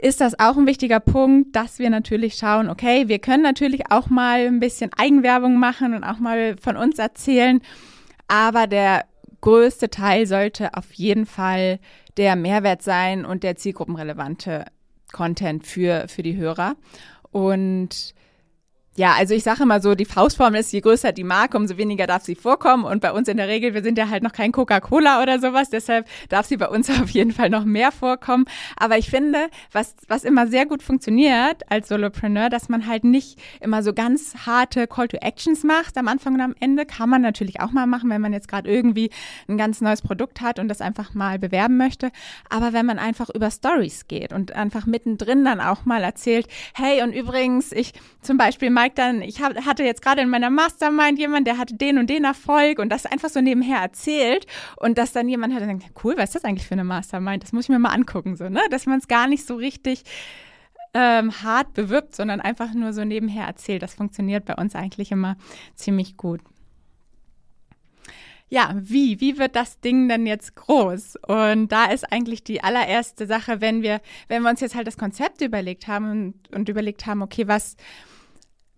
ist 0.00 0.20
das 0.20 0.38
auch 0.38 0.56
ein 0.56 0.66
wichtiger 0.66 1.00
Punkt, 1.00 1.54
dass 1.56 1.78
wir 1.78 1.90
natürlich 1.90 2.34
schauen, 2.34 2.68
okay, 2.68 3.08
wir 3.08 3.18
können 3.18 3.42
natürlich 3.42 3.90
auch 3.90 4.08
mal 4.08 4.46
ein 4.46 4.60
bisschen 4.60 4.90
Eigenwerbung 4.96 5.58
machen 5.58 5.94
und 5.94 6.04
auch 6.04 6.18
mal 6.18 6.56
von 6.56 6.76
uns 6.76 6.98
erzählen, 6.98 7.60
aber 8.28 8.66
der 8.66 9.04
größte 9.40 9.90
Teil 9.90 10.26
sollte 10.26 10.74
auf 10.74 10.92
jeden 10.94 11.26
Fall 11.26 11.78
der 12.16 12.36
Mehrwert 12.36 12.82
sein 12.82 13.24
und 13.24 13.42
der 13.42 13.56
zielgruppenrelevante 13.56 14.66
Content 15.12 15.66
für, 15.66 16.08
für 16.08 16.22
die 16.22 16.36
Hörer. 16.36 16.76
Und 17.30 18.14
ja, 18.96 19.14
also 19.14 19.34
ich 19.34 19.42
sage 19.42 19.64
immer 19.64 19.80
so, 19.80 19.96
die 19.96 20.04
Faustformel 20.04 20.60
ist, 20.60 20.72
je 20.72 20.80
größer 20.80 21.10
die 21.10 21.24
Marke, 21.24 21.56
umso 21.56 21.76
weniger 21.76 22.06
darf 22.06 22.22
sie 22.22 22.36
vorkommen. 22.36 22.84
Und 22.84 23.00
bei 23.00 23.10
uns 23.10 23.26
in 23.26 23.36
der 23.36 23.48
Regel, 23.48 23.74
wir 23.74 23.82
sind 23.82 23.98
ja 23.98 24.08
halt 24.08 24.22
noch 24.22 24.32
kein 24.32 24.52
Coca-Cola 24.52 25.20
oder 25.20 25.40
sowas, 25.40 25.68
deshalb 25.68 26.06
darf 26.28 26.46
sie 26.46 26.56
bei 26.56 26.68
uns 26.68 26.88
auf 27.02 27.10
jeden 27.10 27.32
Fall 27.32 27.50
noch 27.50 27.64
mehr 27.64 27.90
vorkommen. 27.90 28.44
Aber 28.76 28.96
ich 28.96 29.10
finde, 29.10 29.48
was, 29.72 29.96
was 30.06 30.22
immer 30.22 30.46
sehr 30.46 30.66
gut 30.66 30.80
funktioniert 30.80 31.62
als 31.68 31.88
Solopreneur, 31.88 32.50
dass 32.50 32.68
man 32.68 32.86
halt 32.86 33.02
nicht 33.02 33.40
immer 33.60 33.82
so 33.82 33.92
ganz 33.92 34.46
harte 34.46 34.86
Call 34.86 35.08
to 35.08 35.16
Actions 35.16 35.64
macht 35.64 35.98
am 35.98 36.06
Anfang 36.06 36.34
und 36.34 36.40
am 36.40 36.54
Ende. 36.60 36.86
Kann 36.86 37.08
man 37.08 37.22
natürlich 37.22 37.58
auch 37.60 37.72
mal 37.72 37.86
machen, 37.86 38.10
wenn 38.10 38.20
man 38.20 38.32
jetzt 38.32 38.46
gerade 38.46 38.70
irgendwie 38.70 39.10
ein 39.48 39.58
ganz 39.58 39.80
neues 39.80 40.02
Produkt 40.02 40.40
hat 40.40 40.60
und 40.60 40.68
das 40.68 40.80
einfach 40.80 41.14
mal 41.14 41.40
bewerben 41.40 41.76
möchte. 41.78 42.12
Aber 42.48 42.72
wenn 42.72 42.86
man 42.86 43.00
einfach 43.00 43.28
über 43.30 43.50
Stories 43.50 44.06
geht 44.06 44.32
und 44.32 44.52
einfach 44.52 44.86
mittendrin 44.86 45.44
dann 45.44 45.60
auch 45.60 45.84
mal 45.84 46.04
erzählt, 46.04 46.46
hey, 46.74 47.02
und 47.02 47.12
übrigens, 47.12 47.72
ich 47.72 47.92
zum 48.22 48.38
Beispiel 48.38 48.70
mal 48.70 48.83
Mike 48.84 48.94
dann, 48.96 49.22
ich 49.22 49.40
hab, 49.40 49.56
hatte 49.64 49.82
jetzt 49.82 50.02
gerade 50.02 50.20
in 50.20 50.28
meiner 50.28 50.50
Mastermind 50.50 51.18
jemand, 51.18 51.46
der 51.46 51.56
hatte 51.56 51.74
den 51.74 51.96
und 51.96 52.10
den 52.10 52.24
Erfolg 52.24 52.78
und 52.78 52.90
das 52.90 53.06
einfach 53.06 53.30
so 53.30 53.40
nebenher 53.40 53.78
erzählt 53.78 54.46
und 54.76 54.98
dass 54.98 55.12
dann 55.12 55.26
jemand 55.28 55.54
hat 55.54 55.62
und 55.62 55.68
denkt, 55.68 55.86
cool, 56.04 56.14
was 56.18 56.30
ist 56.30 56.34
das 56.34 56.44
eigentlich 56.44 56.66
für 56.66 56.74
eine 56.74 56.84
Mastermind? 56.84 57.42
Das 57.42 57.52
muss 57.52 57.64
ich 57.64 57.68
mir 57.70 57.78
mal 57.78 57.94
angucken, 57.94 58.36
so, 58.36 58.48
ne? 58.48 58.60
Dass 58.70 58.84
man 58.84 58.98
es 58.98 59.08
gar 59.08 59.26
nicht 59.26 59.46
so 59.46 59.54
richtig 59.54 60.02
ähm, 60.92 61.42
hart 61.42 61.72
bewirbt, 61.72 62.14
sondern 62.14 62.42
einfach 62.42 62.74
nur 62.74 62.92
so 62.92 63.04
nebenher 63.04 63.46
erzählt. 63.46 63.82
Das 63.82 63.94
funktioniert 63.94 64.44
bei 64.44 64.54
uns 64.54 64.74
eigentlich 64.74 65.10
immer 65.10 65.36
ziemlich 65.74 66.18
gut. 66.18 66.42
ja, 68.50 68.74
wie? 68.76 69.20
Wie 69.20 69.38
wird 69.38 69.56
das 69.56 69.80
Ding 69.80 70.08
denn 70.08 70.26
jetzt 70.26 70.54
groß? 70.56 71.16
Und 71.26 71.72
da 71.72 71.86
ist 71.86 72.12
eigentlich 72.12 72.44
die 72.44 72.62
allererste 72.62 73.26
Sache, 73.26 73.62
wenn 73.62 73.82
wir, 73.82 74.00
wenn 74.28 74.42
wir 74.42 74.50
uns 74.50 74.60
jetzt 74.60 74.74
halt 74.74 74.86
das 74.86 74.98
Konzept 74.98 75.40
überlegt 75.40 75.88
haben 75.88 76.10
und, 76.10 76.54
und 76.54 76.68
überlegt 76.68 77.06
haben, 77.06 77.22
okay, 77.22 77.48
was, 77.48 77.76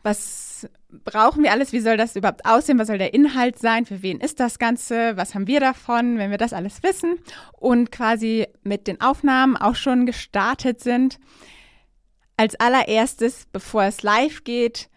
was 0.07 0.69
brauchen 0.89 1.43
wir 1.43 1.51
alles? 1.51 1.73
Wie 1.73 1.81
soll 1.81 1.97
das 1.97 2.15
überhaupt 2.15 2.47
aussehen? 2.47 2.79
Was 2.79 2.87
soll 2.87 2.97
der 2.97 3.13
Inhalt 3.13 3.59
sein? 3.59 3.85
Für 3.85 4.03
wen 4.03 4.21
ist 4.21 4.39
das 4.39 4.61
Ganze? 4.61 5.17
Was 5.17 5.35
haben 5.35 5.49
wir 5.49 5.59
davon, 5.59 6.17
wenn 6.17 6.31
wir 6.31 6.39
das 6.39 6.53
alles 6.53 6.85
wissen 6.85 7.19
und 7.53 7.91
quasi 7.91 8.47
mit 8.63 8.87
den 8.87 9.01
Aufnahmen 9.01 9.57
auch 9.57 9.75
schon 9.75 10.07
gestartet 10.07 10.81
sind? 10.81 11.19
Als 12.37 12.55
allererstes, 12.55 13.47
bevor 13.53 13.83
es 13.83 14.05
live 14.05 14.45
geht, 14.45 14.89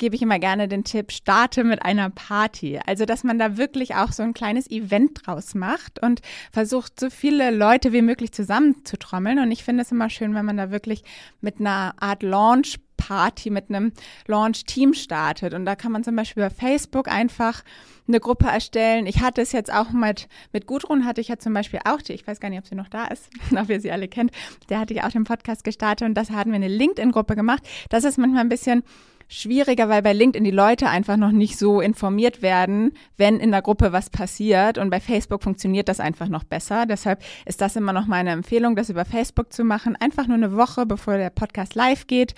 gebe 0.00 0.16
ich 0.16 0.22
immer 0.22 0.40
gerne 0.40 0.66
den 0.66 0.82
Tipp, 0.82 1.12
starte 1.12 1.62
mit 1.62 1.82
einer 1.82 2.10
Party. 2.10 2.80
Also, 2.84 3.04
dass 3.04 3.22
man 3.22 3.38
da 3.38 3.56
wirklich 3.56 3.94
auch 3.94 4.10
so 4.10 4.24
ein 4.24 4.34
kleines 4.34 4.68
Event 4.68 5.20
draus 5.24 5.54
macht 5.54 6.02
und 6.02 6.22
versucht, 6.50 6.98
so 6.98 7.10
viele 7.10 7.52
Leute 7.52 7.92
wie 7.92 8.02
möglich 8.02 8.32
zusammenzutrommeln. 8.32 9.38
Und 9.38 9.52
ich 9.52 9.62
finde 9.62 9.82
es 9.82 9.92
immer 9.92 10.10
schön, 10.10 10.34
wenn 10.34 10.44
man 10.44 10.56
da 10.56 10.72
wirklich 10.72 11.04
mit 11.40 11.60
einer 11.60 11.94
Art 12.00 12.24
Launch 12.24 12.80
Party 13.00 13.48
mit 13.48 13.70
einem 13.70 13.92
Launch-Team 14.26 14.92
startet. 14.92 15.54
Und 15.54 15.64
da 15.64 15.74
kann 15.74 15.90
man 15.90 16.04
zum 16.04 16.16
Beispiel 16.16 16.42
über 16.42 16.50
Facebook 16.50 17.08
einfach 17.08 17.62
eine 18.06 18.20
Gruppe 18.20 18.46
erstellen. 18.46 19.06
Ich 19.06 19.20
hatte 19.20 19.40
es 19.40 19.52
jetzt 19.52 19.72
auch 19.72 19.90
mit, 19.90 20.28
mit 20.52 20.66
Gudrun 20.66 21.06
hatte 21.06 21.20
ich 21.20 21.28
ja 21.28 21.38
zum 21.38 21.54
Beispiel 21.54 21.80
auch 21.84 22.02
die, 22.02 22.12
ich 22.12 22.26
weiß 22.26 22.40
gar 22.40 22.50
nicht, 22.50 22.58
ob 22.58 22.66
sie 22.66 22.74
noch 22.74 22.88
da 22.88 23.06
ist, 23.06 23.30
ob 23.56 23.70
ihr 23.70 23.80
sie 23.80 23.90
alle 23.90 24.06
kennt, 24.06 24.32
der 24.68 24.80
hatte 24.80 24.92
ich 24.92 25.02
auch 25.02 25.10
den 25.10 25.24
Podcast 25.24 25.64
gestartet 25.64 26.06
und 26.06 26.14
das 26.14 26.30
hatten 26.30 26.50
wir 26.50 26.56
eine 26.56 26.68
LinkedIn-Gruppe 26.68 27.36
gemacht. 27.36 27.62
Das 27.88 28.04
ist 28.04 28.18
manchmal 28.18 28.42
ein 28.42 28.50
bisschen 28.50 28.82
schwieriger, 29.30 29.88
weil 29.88 30.02
bei 30.02 30.12
LinkedIn 30.12 30.44
die 30.44 30.50
Leute 30.50 30.88
einfach 30.88 31.16
noch 31.16 31.30
nicht 31.30 31.56
so 31.56 31.80
informiert 31.80 32.42
werden, 32.42 32.92
wenn 33.16 33.38
in 33.38 33.52
der 33.52 33.62
Gruppe 33.62 33.92
was 33.92 34.10
passiert. 34.10 34.76
Und 34.76 34.90
bei 34.90 35.00
Facebook 35.00 35.42
funktioniert 35.42 35.88
das 35.88 36.00
einfach 36.00 36.28
noch 36.28 36.44
besser. 36.44 36.84
Deshalb 36.84 37.22
ist 37.46 37.60
das 37.60 37.76
immer 37.76 37.92
noch 37.92 38.06
meine 38.06 38.30
Empfehlung, 38.30 38.76
das 38.76 38.90
über 38.90 39.04
Facebook 39.04 39.52
zu 39.52 39.64
machen. 39.64 39.96
Einfach 39.96 40.26
nur 40.26 40.36
eine 40.36 40.56
Woche, 40.56 40.84
bevor 40.84 41.16
der 41.16 41.30
Podcast 41.30 41.74
live 41.76 42.08
geht. 42.08 42.34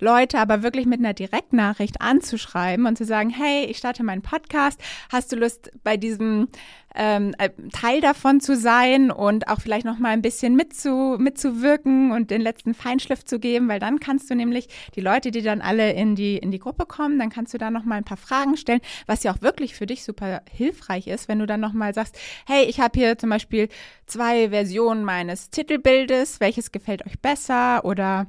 Leute 0.00 0.38
aber 0.38 0.62
wirklich 0.62 0.86
mit 0.86 1.00
einer 1.00 1.14
Direktnachricht 1.14 2.00
anzuschreiben 2.00 2.86
und 2.86 2.96
zu 2.96 3.04
sagen, 3.04 3.30
hey, 3.30 3.64
ich 3.64 3.78
starte 3.78 4.02
meinen 4.02 4.22
Podcast, 4.22 4.80
hast 5.10 5.32
du 5.32 5.36
Lust 5.36 5.70
bei 5.82 5.96
diesem 5.96 6.48
ähm, 6.96 7.34
äh, 7.38 7.50
Teil 7.72 8.00
davon 8.00 8.40
zu 8.40 8.56
sein 8.56 9.10
und 9.10 9.48
auch 9.48 9.60
vielleicht 9.60 9.84
noch 9.84 9.98
mal 9.98 10.10
ein 10.10 10.22
bisschen 10.22 10.56
mitzu, 10.56 11.16
mitzuwirken 11.18 12.10
und 12.10 12.30
den 12.30 12.40
letzten 12.40 12.74
Feinschliff 12.74 13.24
zu 13.24 13.38
geben, 13.38 13.68
weil 13.68 13.78
dann 13.78 14.00
kannst 14.00 14.30
du 14.30 14.34
nämlich 14.34 14.68
die 14.94 15.02
Leute, 15.02 15.30
die 15.30 15.42
dann 15.42 15.60
alle 15.60 15.92
in 15.92 16.16
die, 16.16 16.38
in 16.38 16.50
die 16.50 16.58
Gruppe 16.58 16.86
kommen, 16.86 17.18
dann 17.18 17.30
kannst 17.30 17.52
du 17.52 17.58
da 17.58 17.70
noch 17.70 17.84
mal 17.84 17.96
ein 17.96 18.04
paar 18.04 18.16
Fragen 18.16 18.56
stellen, 18.56 18.80
was 19.06 19.22
ja 19.22 19.32
auch 19.32 19.42
wirklich 19.42 19.74
für 19.74 19.86
dich 19.86 20.04
super 20.04 20.42
hilfreich 20.50 21.06
ist, 21.06 21.28
wenn 21.28 21.38
du 21.38 21.46
dann 21.46 21.60
noch 21.60 21.74
mal 21.74 21.92
sagst, 21.92 22.18
hey, 22.46 22.64
ich 22.64 22.80
habe 22.80 22.98
hier 22.98 23.18
zum 23.18 23.30
Beispiel 23.30 23.68
zwei 24.06 24.48
Versionen 24.48 25.04
meines 25.04 25.50
Titelbildes, 25.50 26.40
welches 26.40 26.72
gefällt 26.72 27.04
euch 27.06 27.20
besser 27.20 27.84
oder 27.84 28.26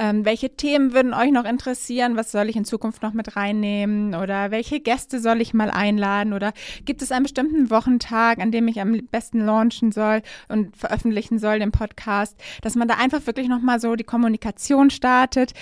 ähm, 0.00 0.24
welche 0.24 0.56
Themen 0.56 0.94
würden 0.94 1.12
euch 1.12 1.30
noch 1.30 1.44
interessieren? 1.44 2.16
Was 2.16 2.32
soll 2.32 2.48
ich 2.48 2.56
in 2.56 2.64
Zukunft 2.64 3.02
noch 3.02 3.12
mit 3.12 3.36
reinnehmen? 3.36 4.14
Oder 4.14 4.50
welche 4.50 4.80
Gäste 4.80 5.20
soll 5.20 5.42
ich 5.42 5.52
mal 5.52 5.70
einladen? 5.70 6.32
Oder 6.32 6.54
gibt 6.86 7.02
es 7.02 7.12
einen 7.12 7.24
bestimmten 7.24 7.68
Wochentag, 7.68 8.38
an 8.38 8.50
dem 8.50 8.66
ich 8.66 8.80
am 8.80 8.92
besten 9.10 9.44
launchen 9.44 9.92
soll 9.92 10.22
und 10.48 10.74
veröffentlichen 10.74 11.38
soll, 11.38 11.58
den 11.58 11.70
Podcast? 11.70 12.34
Dass 12.62 12.76
man 12.76 12.88
da 12.88 12.94
einfach 12.94 13.26
wirklich 13.26 13.48
nochmal 13.48 13.78
so 13.78 13.94
die 13.94 14.04
Kommunikation 14.04 14.88
startet 14.88 15.52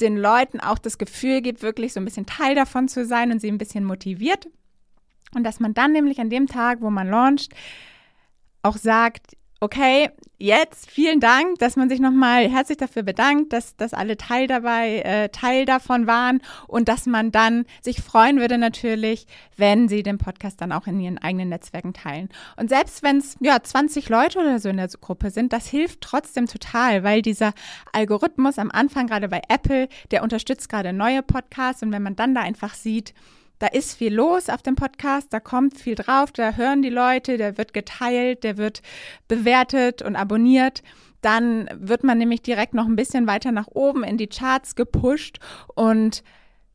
den 0.00 0.16
Leuten 0.16 0.58
auch 0.58 0.78
das 0.78 0.98
Gefühl 0.98 1.42
gibt, 1.42 1.62
wirklich 1.62 1.92
so 1.92 2.00
ein 2.00 2.04
bisschen 2.04 2.26
Teil 2.26 2.56
davon 2.56 2.88
zu 2.88 3.04
sein 3.04 3.30
und 3.30 3.40
sie 3.40 3.48
ein 3.48 3.58
bisschen 3.58 3.84
motiviert. 3.84 4.48
Und 5.36 5.44
dass 5.44 5.60
man 5.60 5.74
dann 5.74 5.92
nämlich 5.92 6.18
an 6.18 6.30
dem 6.30 6.48
Tag, 6.48 6.80
wo 6.80 6.90
man 6.90 7.08
launcht, 7.08 7.52
auch 8.62 8.76
sagt, 8.76 9.36
okay, 9.62 10.10
jetzt 10.38 10.90
vielen 10.90 11.20
Dank, 11.20 11.60
dass 11.60 11.76
man 11.76 11.88
sich 11.88 12.00
nochmal 12.00 12.50
herzlich 12.50 12.78
dafür 12.78 13.04
bedankt, 13.04 13.52
dass, 13.52 13.76
dass 13.76 13.94
alle 13.94 14.16
Teil 14.16 14.48
dabei, 14.48 14.98
äh, 15.02 15.28
Teil 15.28 15.66
davon 15.66 16.08
waren 16.08 16.42
und 16.66 16.88
dass 16.88 17.06
man 17.06 17.30
dann 17.30 17.64
sich 17.80 18.02
freuen 18.02 18.40
würde 18.40 18.58
natürlich, 18.58 19.28
wenn 19.56 19.88
sie 19.88 20.02
den 20.02 20.18
Podcast 20.18 20.60
dann 20.60 20.72
auch 20.72 20.88
in 20.88 20.98
ihren 20.98 21.18
eigenen 21.18 21.48
Netzwerken 21.48 21.94
teilen. 21.94 22.28
Und 22.56 22.70
selbst 22.70 23.04
wenn 23.04 23.18
es 23.18 23.36
ja 23.38 23.62
20 23.62 24.08
Leute 24.08 24.40
oder 24.40 24.58
so 24.58 24.68
in 24.68 24.78
der 24.78 24.88
Gruppe 24.88 25.30
sind, 25.30 25.52
das 25.52 25.68
hilft 25.68 26.00
trotzdem 26.00 26.48
total, 26.48 27.04
weil 27.04 27.22
dieser 27.22 27.52
Algorithmus 27.92 28.58
am 28.58 28.72
Anfang 28.72 29.06
gerade 29.06 29.28
bei 29.28 29.42
Apple, 29.48 29.88
der 30.10 30.24
unterstützt 30.24 30.68
gerade 30.68 30.92
neue 30.92 31.22
Podcasts 31.22 31.84
und 31.84 31.92
wenn 31.92 32.02
man 32.02 32.16
dann 32.16 32.34
da 32.34 32.40
einfach 32.40 32.74
sieht, 32.74 33.14
da 33.62 33.68
ist 33.68 33.96
viel 33.96 34.12
los 34.12 34.48
auf 34.48 34.60
dem 34.62 34.74
Podcast, 34.74 35.32
da 35.32 35.38
kommt 35.38 35.78
viel 35.78 35.94
drauf, 35.94 36.32
da 36.32 36.56
hören 36.56 36.82
die 36.82 36.90
Leute, 36.90 37.36
der 37.36 37.58
wird 37.58 37.72
geteilt, 37.72 38.42
der 38.42 38.56
wird 38.56 38.82
bewertet 39.28 40.02
und 40.02 40.16
abonniert. 40.16 40.82
Dann 41.20 41.70
wird 41.72 42.02
man 42.02 42.18
nämlich 42.18 42.42
direkt 42.42 42.74
noch 42.74 42.86
ein 42.86 42.96
bisschen 42.96 43.28
weiter 43.28 43.52
nach 43.52 43.68
oben 43.68 44.02
in 44.02 44.18
die 44.18 44.26
Charts 44.26 44.74
gepusht 44.74 45.38
und 45.76 46.24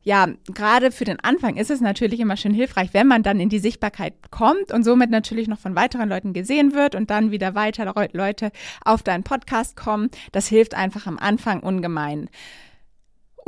ja, 0.02 0.28
gerade 0.46 0.90
für 0.90 1.04
den 1.04 1.20
Anfang 1.20 1.58
ist 1.58 1.70
es 1.70 1.82
natürlich 1.82 2.20
immer 2.20 2.38
schön 2.38 2.54
hilfreich, 2.54 2.94
wenn 2.94 3.06
man 3.06 3.22
dann 3.22 3.38
in 3.38 3.50
die 3.50 3.58
Sichtbarkeit 3.58 4.14
kommt 4.30 4.72
und 4.72 4.82
somit 4.82 5.10
natürlich 5.10 5.48
noch 5.48 5.58
von 5.58 5.76
weiteren 5.76 6.08
Leuten 6.08 6.32
gesehen 6.32 6.72
wird 6.72 6.94
und 6.94 7.10
dann 7.10 7.30
wieder 7.30 7.54
weiter 7.54 7.92
Leute 8.14 8.50
auf 8.82 9.02
deinen 9.02 9.24
Podcast 9.24 9.76
kommen. 9.76 10.08
Das 10.32 10.48
hilft 10.48 10.74
einfach 10.74 11.06
am 11.06 11.18
Anfang 11.18 11.60
ungemein. 11.60 12.30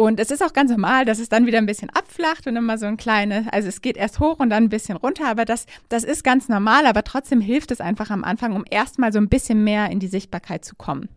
Und 0.01 0.19
es 0.19 0.31
ist 0.31 0.43
auch 0.43 0.55
ganz 0.55 0.71
normal, 0.71 1.05
dass 1.05 1.19
es 1.19 1.29
dann 1.29 1.45
wieder 1.45 1.59
ein 1.59 1.67
bisschen 1.67 1.91
abflacht 1.91 2.47
und 2.47 2.57
immer 2.57 2.79
so 2.79 2.87
ein 2.87 2.97
kleines, 2.97 3.47
also 3.49 3.69
es 3.69 3.83
geht 3.83 3.99
erst 3.99 4.19
hoch 4.19 4.39
und 4.39 4.49
dann 4.49 4.65
ein 4.65 4.69
bisschen 4.71 4.97
runter, 4.97 5.29
aber 5.29 5.45
das, 5.45 5.67
das 5.91 6.05
ist 6.05 6.25
ganz 6.25 6.49
normal, 6.49 6.87
aber 6.87 7.05
trotzdem 7.05 7.43
hilft 7.43 7.71
es 7.71 7.83
einfach 7.83 8.09
am 8.09 8.25
Anfang, 8.25 8.57
um 8.57 8.65
erstmal 8.71 9.13
so 9.13 9.19
ein 9.19 9.29
bisschen 9.29 9.63
mehr 9.63 9.91
in 9.91 10.01
die 10.01 10.07
Sichtbarkeit 10.07 10.65
zu 10.65 10.75
kommen. 10.75 11.11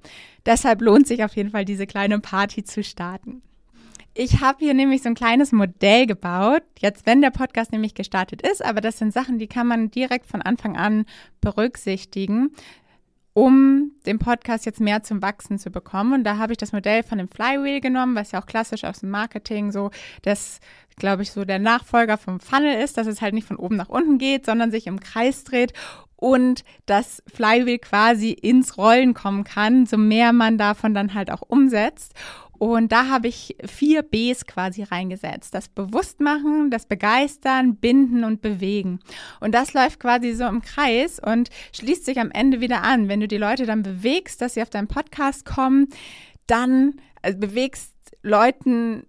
Deshalb 0.46 0.82
lohnt 0.82 1.08
sich 1.08 1.24
auf 1.24 1.34
jeden 1.38 1.52
Fall, 1.52 1.64
diese 1.64 1.88
kleine 1.88 2.20
Party 2.20 2.66
zu 2.66 2.84
starten. 2.84 3.42
Ich 4.16 4.42
habe 4.42 4.58
hier 4.60 4.74
nämlich 4.74 5.02
so 5.02 5.08
ein 5.08 5.16
kleines 5.16 5.54
Modell 5.54 6.06
gebaut, 6.06 6.64
jetzt 6.80 7.06
wenn 7.06 7.22
der 7.22 7.32
Podcast 7.32 7.72
nämlich 7.72 7.96
gestartet 7.96 8.46
ist, 8.46 8.64
aber 8.66 8.82
das 8.82 8.98
sind 8.98 9.14
Sachen, 9.14 9.40
die 9.40 9.48
kann 9.48 9.66
man 9.66 9.92
direkt 9.92 10.26
von 10.26 10.42
Anfang 10.42 10.76
an 10.76 11.06
berücksichtigen 11.40 12.52
um 13.34 13.92
den 14.06 14.20
Podcast 14.20 14.66
jetzt 14.66 14.80
mehr 14.80 15.04
zum 15.04 15.22
Wachsen 15.22 15.58
zu 15.58 15.72
bekommen. 15.72 16.14
Und 16.14 16.24
da 16.24 16.38
habe 16.38 16.54
ich 16.54 16.58
das 16.58 16.72
Modell 16.72 17.04
von 17.04 17.18
dem 17.18 17.28
Flywheel 17.28 17.82
genommen, 17.82 18.16
was 18.16 18.32
ja 18.32 18.42
auch 18.42 18.46
klassisch 18.46 18.84
aus 18.84 19.00
dem 19.00 19.10
Marketing 19.10 19.72
so 19.72 19.90
das, 20.22 20.60
glaube 20.98 21.24
ich, 21.24 21.32
so 21.32 21.44
der 21.44 21.60
Nachfolger 21.60 22.18
vom 22.18 22.40
Funnel 22.40 22.82
ist, 22.82 22.98
dass 22.98 23.08
es 23.08 23.22
halt 23.22 23.34
nicht 23.34 23.48
von 23.48 23.58
oben 23.58 23.76
nach 23.76 23.90
unten 23.90 24.20
geht, 24.20 24.46
sondern 24.46 24.72
sich 24.72 24.88
im 24.88 25.00
Kreis 25.00 25.44
dreht 25.44 25.74
und 26.16 26.64
das 26.86 27.22
Flywheel 27.28 27.80
quasi 27.80 28.32
ins 28.32 28.78
Rollen 28.78 29.14
kommen 29.14 29.44
kann, 29.44 29.86
so 29.86 29.98
mehr 29.98 30.32
man 30.32 30.58
davon 30.58 30.94
dann 30.94 31.14
halt 31.14 31.32
auch 31.32 31.42
umsetzt. 31.42 32.14
Und 32.64 32.94
da 32.94 33.10
habe 33.10 33.28
ich 33.28 33.58
vier 33.66 34.04
Bs 34.04 34.46
quasi 34.46 34.84
reingesetzt. 34.84 35.54
Das 35.54 35.68
Bewusstmachen, 35.68 36.72
das 36.72 36.86
Begeistern, 36.86 37.76
Binden 37.76 38.24
und 38.24 38.42
Bewegen. 38.42 39.02
Und 39.42 39.54
das 39.54 39.74
läuft 39.74 40.00
quasi 40.00 40.32
so 40.32 40.46
im 40.46 40.62
Kreis 40.62 41.20
und 41.20 41.50
schließt 41.76 42.06
sich 42.06 42.22
am 42.22 42.32
Ende 42.32 42.62
wieder 42.62 42.82
an. 42.82 43.10
Wenn 43.10 43.20
du 43.20 43.28
die 43.28 43.36
Leute 43.36 43.66
dann 43.66 43.84
bewegst, 43.84 44.40
dass 44.40 44.54
sie 44.54 44.62
auf 44.62 44.70
deinen 44.70 44.88
Podcast 44.88 45.44
kommen, 45.44 45.90
dann 46.48 46.94
also 47.22 47.38
bewegst 47.38 47.92
Leuten, 48.22 49.08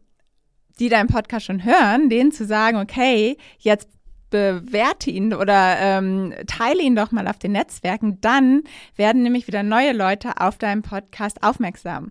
die 0.80 0.88
deinen 0.88 1.06
Podcast 1.06 1.46
schon 1.46 1.64
hören, 1.64 2.08
denen 2.08 2.32
zu 2.32 2.46
sagen, 2.46 2.78
okay, 2.78 3.36
jetzt 3.60 3.88
bewerte 4.34 5.10
ihn 5.10 5.32
oder 5.32 5.76
ähm, 5.78 6.34
teile 6.48 6.82
ihn 6.82 6.96
doch 6.96 7.12
mal 7.12 7.28
auf 7.28 7.38
den 7.38 7.52
Netzwerken, 7.52 8.20
dann 8.20 8.64
werden 8.96 9.22
nämlich 9.22 9.46
wieder 9.46 9.62
neue 9.62 9.92
Leute 9.92 10.40
auf 10.40 10.58
deinen 10.58 10.82
Podcast 10.82 11.44
aufmerksam. 11.44 12.10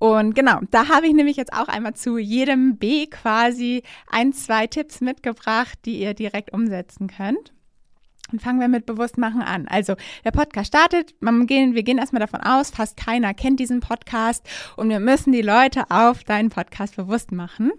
Und 0.00 0.34
genau, 0.34 0.58
da 0.72 0.88
habe 0.88 1.06
ich 1.06 1.14
nämlich 1.14 1.36
jetzt 1.36 1.52
auch 1.52 1.68
einmal 1.68 1.94
zu 1.94 2.18
jedem 2.18 2.78
B 2.78 3.06
quasi 3.06 3.84
ein, 4.10 4.32
zwei 4.32 4.66
Tipps 4.66 5.00
mitgebracht, 5.00 5.78
die 5.84 6.00
ihr 6.00 6.14
direkt 6.14 6.52
umsetzen 6.52 7.06
könnt. 7.06 7.52
Und 8.32 8.42
fangen 8.42 8.58
wir 8.58 8.66
mit 8.66 8.84
Bewusstmachen 8.84 9.42
an. 9.42 9.68
Also 9.68 9.94
der 10.24 10.32
Podcast 10.32 10.66
startet, 10.66 11.14
wir 11.20 11.46
gehen, 11.46 11.76
wir 11.76 11.84
gehen 11.84 11.98
erstmal 11.98 12.18
davon 12.18 12.40
aus, 12.40 12.70
fast 12.70 12.96
keiner 12.96 13.34
kennt 13.34 13.60
diesen 13.60 13.78
Podcast 13.78 14.44
und 14.76 14.88
wir 14.88 14.98
müssen 14.98 15.32
die 15.32 15.42
Leute 15.42 15.84
auf 15.90 16.24
deinen 16.24 16.50
Podcast 16.50 16.96
bewusst 16.96 17.30
machen. 17.30 17.70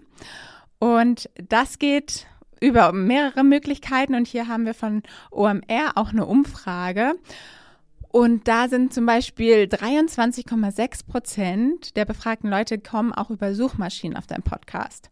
Und 0.78 1.28
das 1.36 1.78
geht 1.78 2.26
über 2.64 2.92
mehrere 2.92 3.44
Möglichkeiten 3.44 4.14
und 4.14 4.26
hier 4.26 4.48
haben 4.48 4.64
wir 4.64 4.74
von 4.74 5.02
OMR 5.30 5.92
auch 5.96 6.10
eine 6.10 6.24
Umfrage. 6.24 7.14
Und 8.08 8.48
da 8.48 8.68
sind 8.68 8.94
zum 8.94 9.06
Beispiel 9.06 9.64
23,6 9.64 11.06
Prozent 11.06 11.96
der 11.96 12.04
befragten 12.04 12.48
Leute 12.48 12.78
kommen 12.78 13.12
auch 13.12 13.30
über 13.30 13.54
Suchmaschinen 13.54 14.16
auf 14.16 14.26
deinen 14.26 14.44
Podcast. 14.44 15.10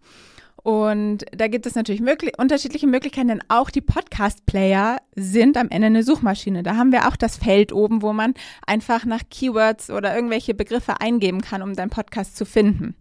Und 0.62 1.24
da 1.32 1.48
gibt 1.48 1.66
es 1.66 1.74
natürlich 1.74 2.00
möglich 2.00 2.38
unterschiedliche 2.38 2.86
Möglichkeiten, 2.86 3.28
denn 3.28 3.42
auch 3.48 3.70
die 3.70 3.80
Podcast-Player 3.80 4.98
sind 5.16 5.56
am 5.56 5.68
Ende 5.70 5.86
eine 5.86 6.04
Suchmaschine. 6.04 6.62
Da 6.62 6.76
haben 6.76 6.92
wir 6.92 7.08
auch 7.08 7.16
das 7.16 7.36
Feld 7.36 7.72
oben, 7.72 8.00
wo 8.00 8.12
man 8.12 8.34
einfach 8.64 9.04
nach 9.04 9.22
Keywords 9.28 9.90
oder 9.90 10.14
irgendwelche 10.14 10.54
Begriffe 10.54 11.00
eingeben 11.00 11.40
kann, 11.40 11.62
um 11.62 11.74
deinen 11.74 11.90
Podcast 11.90 12.36
zu 12.36 12.44
finden. 12.44 12.94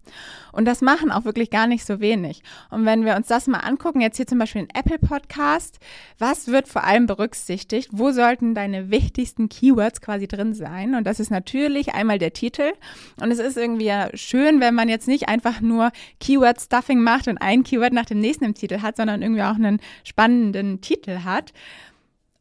Und 0.52 0.66
das 0.66 0.82
machen 0.82 1.12
auch 1.12 1.24
wirklich 1.24 1.50
gar 1.50 1.68
nicht 1.68 1.86
so 1.86 2.00
wenig. 2.00 2.44
Und 2.70 2.86
wenn 2.86 3.06
wir 3.06 3.16
uns 3.16 3.28
das 3.28 3.48
mal 3.48 3.60
angucken, 3.60 4.02
jetzt 4.02 4.18
hier 4.18 4.28
zum 4.28 4.40
Beispiel 4.40 4.64
ein 4.64 4.70
Apple 4.74 5.00
Podcast, 5.00 5.80
was 6.20 6.48
wird 6.48 6.68
vor 6.68 6.84
allem 6.84 7.06
berücksichtigt? 7.06 7.90
Wo 7.92 8.12
sollten 8.12 8.54
deine 8.54 8.92
wichtigsten 8.92 9.50
Keywords 9.50 10.02
quasi 10.02 10.28
drin 10.28 10.54
sein? 10.54 10.96
Und 10.96 11.06
das 11.06 11.20
ist 11.20 11.32
natürlich 11.32 11.94
einmal 11.94 12.20
der 12.20 12.34
Titel. 12.34 12.74
Und 13.22 13.32
es 13.32 13.40
ist 13.40 13.58
irgendwie 13.58 13.92
schön, 14.16 14.60
wenn 14.60 14.76
man 14.76 14.90
jetzt 14.90 15.08
nicht 15.08 15.30
einfach 15.30 15.62
nur 15.62 15.92
Keyword-Stuffing 16.20 17.00
macht 17.00 17.28
und 17.28 17.38
ein 17.52 17.64
Keyword 17.64 17.94
nach 17.94 18.06
dem 18.06 18.20
nächsten 18.20 18.46
im 18.46 18.54
Titel 18.54 18.82
hat, 18.82 18.98
sondern 18.98 19.22
irgendwie 19.22 19.44
auch 19.44 19.56
einen 19.56 19.80
spannenden 20.04 20.82
Titel 20.82 21.24
hat. 21.24 21.54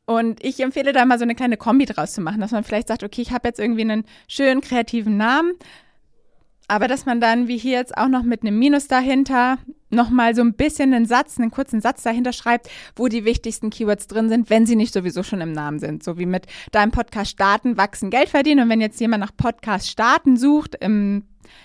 Und 0.07 0.45
ich 0.45 0.61
empfehle 0.61 0.93
da 0.93 1.05
mal 1.05 1.19
so 1.19 1.25
eine 1.25 1.35
kleine 1.35 1.57
Kombi 1.57 1.87
draus 1.87 2.13
zu 2.13 2.21
machen, 2.21 2.41
dass 2.41 2.51
man 2.51 2.65
vielleicht 2.65 2.89
sagt, 2.89 3.05
okay, 3.05 3.23
ich 3.23 3.33
habe 3.33 3.47
jetzt 3.47 3.61
irgendwie 3.61 3.83
einen 3.83 4.05
schönen 4.27 4.61
kreativen 4.61 5.17
Namen, 5.17 5.53
aber 6.67 6.87
dass 6.87 7.05
man 7.05 7.21
dann, 7.21 7.49
wie 7.49 7.59
hier 7.59 7.79
jetzt 7.79 7.97
auch 7.97 8.09
noch 8.09 8.23
mit 8.23 8.43
einem 8.43 8.59
Minus 8.59 8.87
dahinter, 8.87 9.59
nochmal 9.91 10.37
so 10.37 10.43
ein 10.43 10.55
bisschen 10.55 10.95
einen 10.95 11.07
Satz, 11.07 11.39
einen 11.39 11.51
kurzen 11.51 11.81
Satz 11.81 12.05
dahinter 12.05 12.33
schreibt, 12.33 12.69
wo 12.95 13.09
die 13.09 13.25
wichtigsten 13.25 13.71
Keywords 13.71 14.07
drin 14.07 14.29
sind, 14.29 14.51
wenn 14.51 14.67
sie 14.67 14.77
nicht 14.77 14.93
sowieso 14.93 15.25
schon 15.25 15.41
im 15.41 15.51
Namen 15.51 15.81
sind. 15.81 16.05
So 16.05 16.17
wie 16.17 16.27
mit 16.27 16.47
deinem 16.71 16.93
Podcast 16.93 17.33
starten, 17.33 17.77
wachsen, 17.77 18.11
Geld 18.11 18.29
verdienen. 18.29 18.63
Und 18.65 18.69
wenn 18.69 18.81
jetzt 18.81 19.01
jemand 19.01 19.21
nach 19.21 19.37
Podcast 19.37 19.91
starten 19.91 20.37
sucht 20.37 20.77
im 20.77 21.25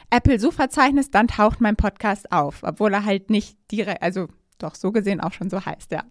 Apple-Suchverzeichnis, 0.09 1.11
dann 1.11 1.27
taucht 1.27 1.61
mein 1.61 1.75
Podcast 1.75 2.31
auf, 2.31 2.63
obwohl 2.63 2.93
er 2.93 3.05
halt 3.05 3.29
nicht 3.29 3.57
direkt, 3.71 4.01
also 4.01 4.27
doch 4.59 4.75
so 4.75 4.91
gesehen 4.91 5.19
auch 5.21 5.33
schon 5.33 5.49
so 5.49 5.65
heißt, 5.65 5.91
ja. 5.91 6.03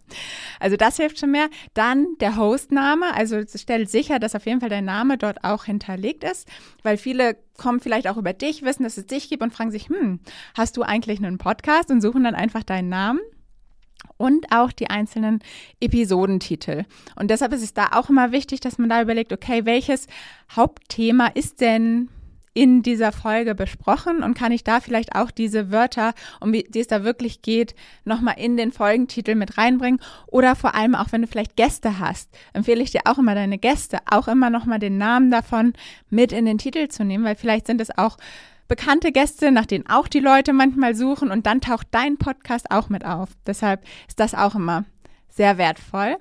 Also 0.60 0.76
das 0.76 0.96
hilft 0.96 1.18
schon 1.18 1.30
mehr. 1.30 1.48
Dann 1.72 2.06
der 2.20 2.36
Hostname, 2.36 3.14
also 3.14 3.40
stell 3.54 3.88
sicher, 3.88 4.18
dass 4.18 4.34
auf 4.34 4.46
jeden 4.46 4.60
Fall 4.60 4.68
dein 4.68 4.84
Name 4.84 5.18
dort 5.18 5.44
auch 5.44 5.64
hinterlegt 5.64 6.24
ist, 6.24 6.48
weil 6.82 6.96
viele 6.96 7.36
kommen 7.56 7.80
vielleicht 7.80 8.08
auch 8.08 8.16
über 8.16 8.32
dich, 8.32 8.62
wissen, 8.62 8.82
dass 8.82 8.98
es 8.98 9.06
dich 9.06 9.28
gibt 9.28 9.42
und 9.42 9.54
fragen 9.54 9.70
sich, 9.70 9.88
hm, 9.88 10.20
hast 10.54 10.76
du 10.76 10.82
eigentlich 10.82 11.18
einen 11.18 11.38
Podcast 11.38 11.90
und 11.90 12.00
suchen 12.00 12.24
dann 12.24 12.34
einfach 12.34 12.62
deinen 12.62 12.88
Namen 12.88 13.20
und 14.16 14.46
auch 14.52 14.72
die 14.72 14.90
einzelnen 14.90 15.40
Episodentitel. 15.80 16.84
Und 17.16 17.30
deshalb 17.30 17.52
ist 17.52 17.62
es 17.62 17.74
da 17.74 17.90
auch 17.92 18.10
immer 18.10 18.32
wichtig, 18.32 18.60
dass 18.60 18.78
man 18.78 18.88
da 18.88 19.00
überlegt, 19.00 19.32
okay, 19.32 19.64
welches 19.64 20.06
Hauptthema 20.54 21.28
ist 21.28 21.60
denn 21.60 22.08
in 22.54 22.82
dieser 22.82 23.12
Folge 23.12 23.54
besprochen 23.54 24.22
und 24.22 24.34
kann 24.34 24.52
ich 24.52 24.64
da 24.64 24.80
vielleicht 24.80 25.14
auch 25.14 25.30
diese 25.30 25.70
Wörter, 25.70 26.14
um 26.40 26.52
die 26.52 26.66
es 26.74 26.86
da 26.86 27.04
wirklich 27.04 27.42
geht, 27.42 27.74
nochmal 28.04 28.36
in 28.38 28.56
den 28.56 28.72
Folgentitel 28.72 29.34
mit 29.34 29.58
reinbringen 29.58 30.00
oder 30.28 30.54
vor 30.54 30.74
allem 30.74 30.94
auch, 30.94 31.08
wenn 31.10 31.22
du 31.22 31.28
vielleicht 31.28 31.56
Gäste 31.56 31.98
hast, 31.98 32.30
empfehle 32.52 32.82
ich 32.82 32.92
dir 32.92 33.02
auch 33.06 33.18
immer 33.18 33.34
deine 33.34 33.58
Gäste, 33.58 33.98
auch 34.08 34.28
immer 34.28 34.50
nochmal 34.50 34.78
den 34.78 34.98
Namen 34.98 35.30
davon 35.30 35.74
mit 36.10 36.32
in 36.32 36.46
den 36.46 36.58
Titel 36.58 36.88
zu 36.88 37.04
nehmen, 37.04 37.24
weil 37.24 37.36
vielleicht 37.36 37.66
sind 37.66 37.80
es 37.80 37.96
auch 37.98 38.16
bekannte 38.68 39.12
Gäste, 39.12 39.50
nach 39.50 39.66
denen 39.66 39.88
auch 39.88 40.08
die 40.08 40.20
Leute 40.20 40.52
manchmal 40.52 40.94
suchen 40.94 41.30
und 41.30 41.46
dann 41.46 41.60
taucht 41.60 41.88
dein 41.90 42.16
Podcast 42.16 42.70
auch 42.70 42.88
mit 42.88 43.04
auf. 43.04 43.30
Deshalb 43.46 43.84
ist 44.08 44.20
das 44.20 44.34
auch 44.34 44.54
immer 44.54 44.84
sehr 45.28 45.58
wertvoll. 45.58 46.16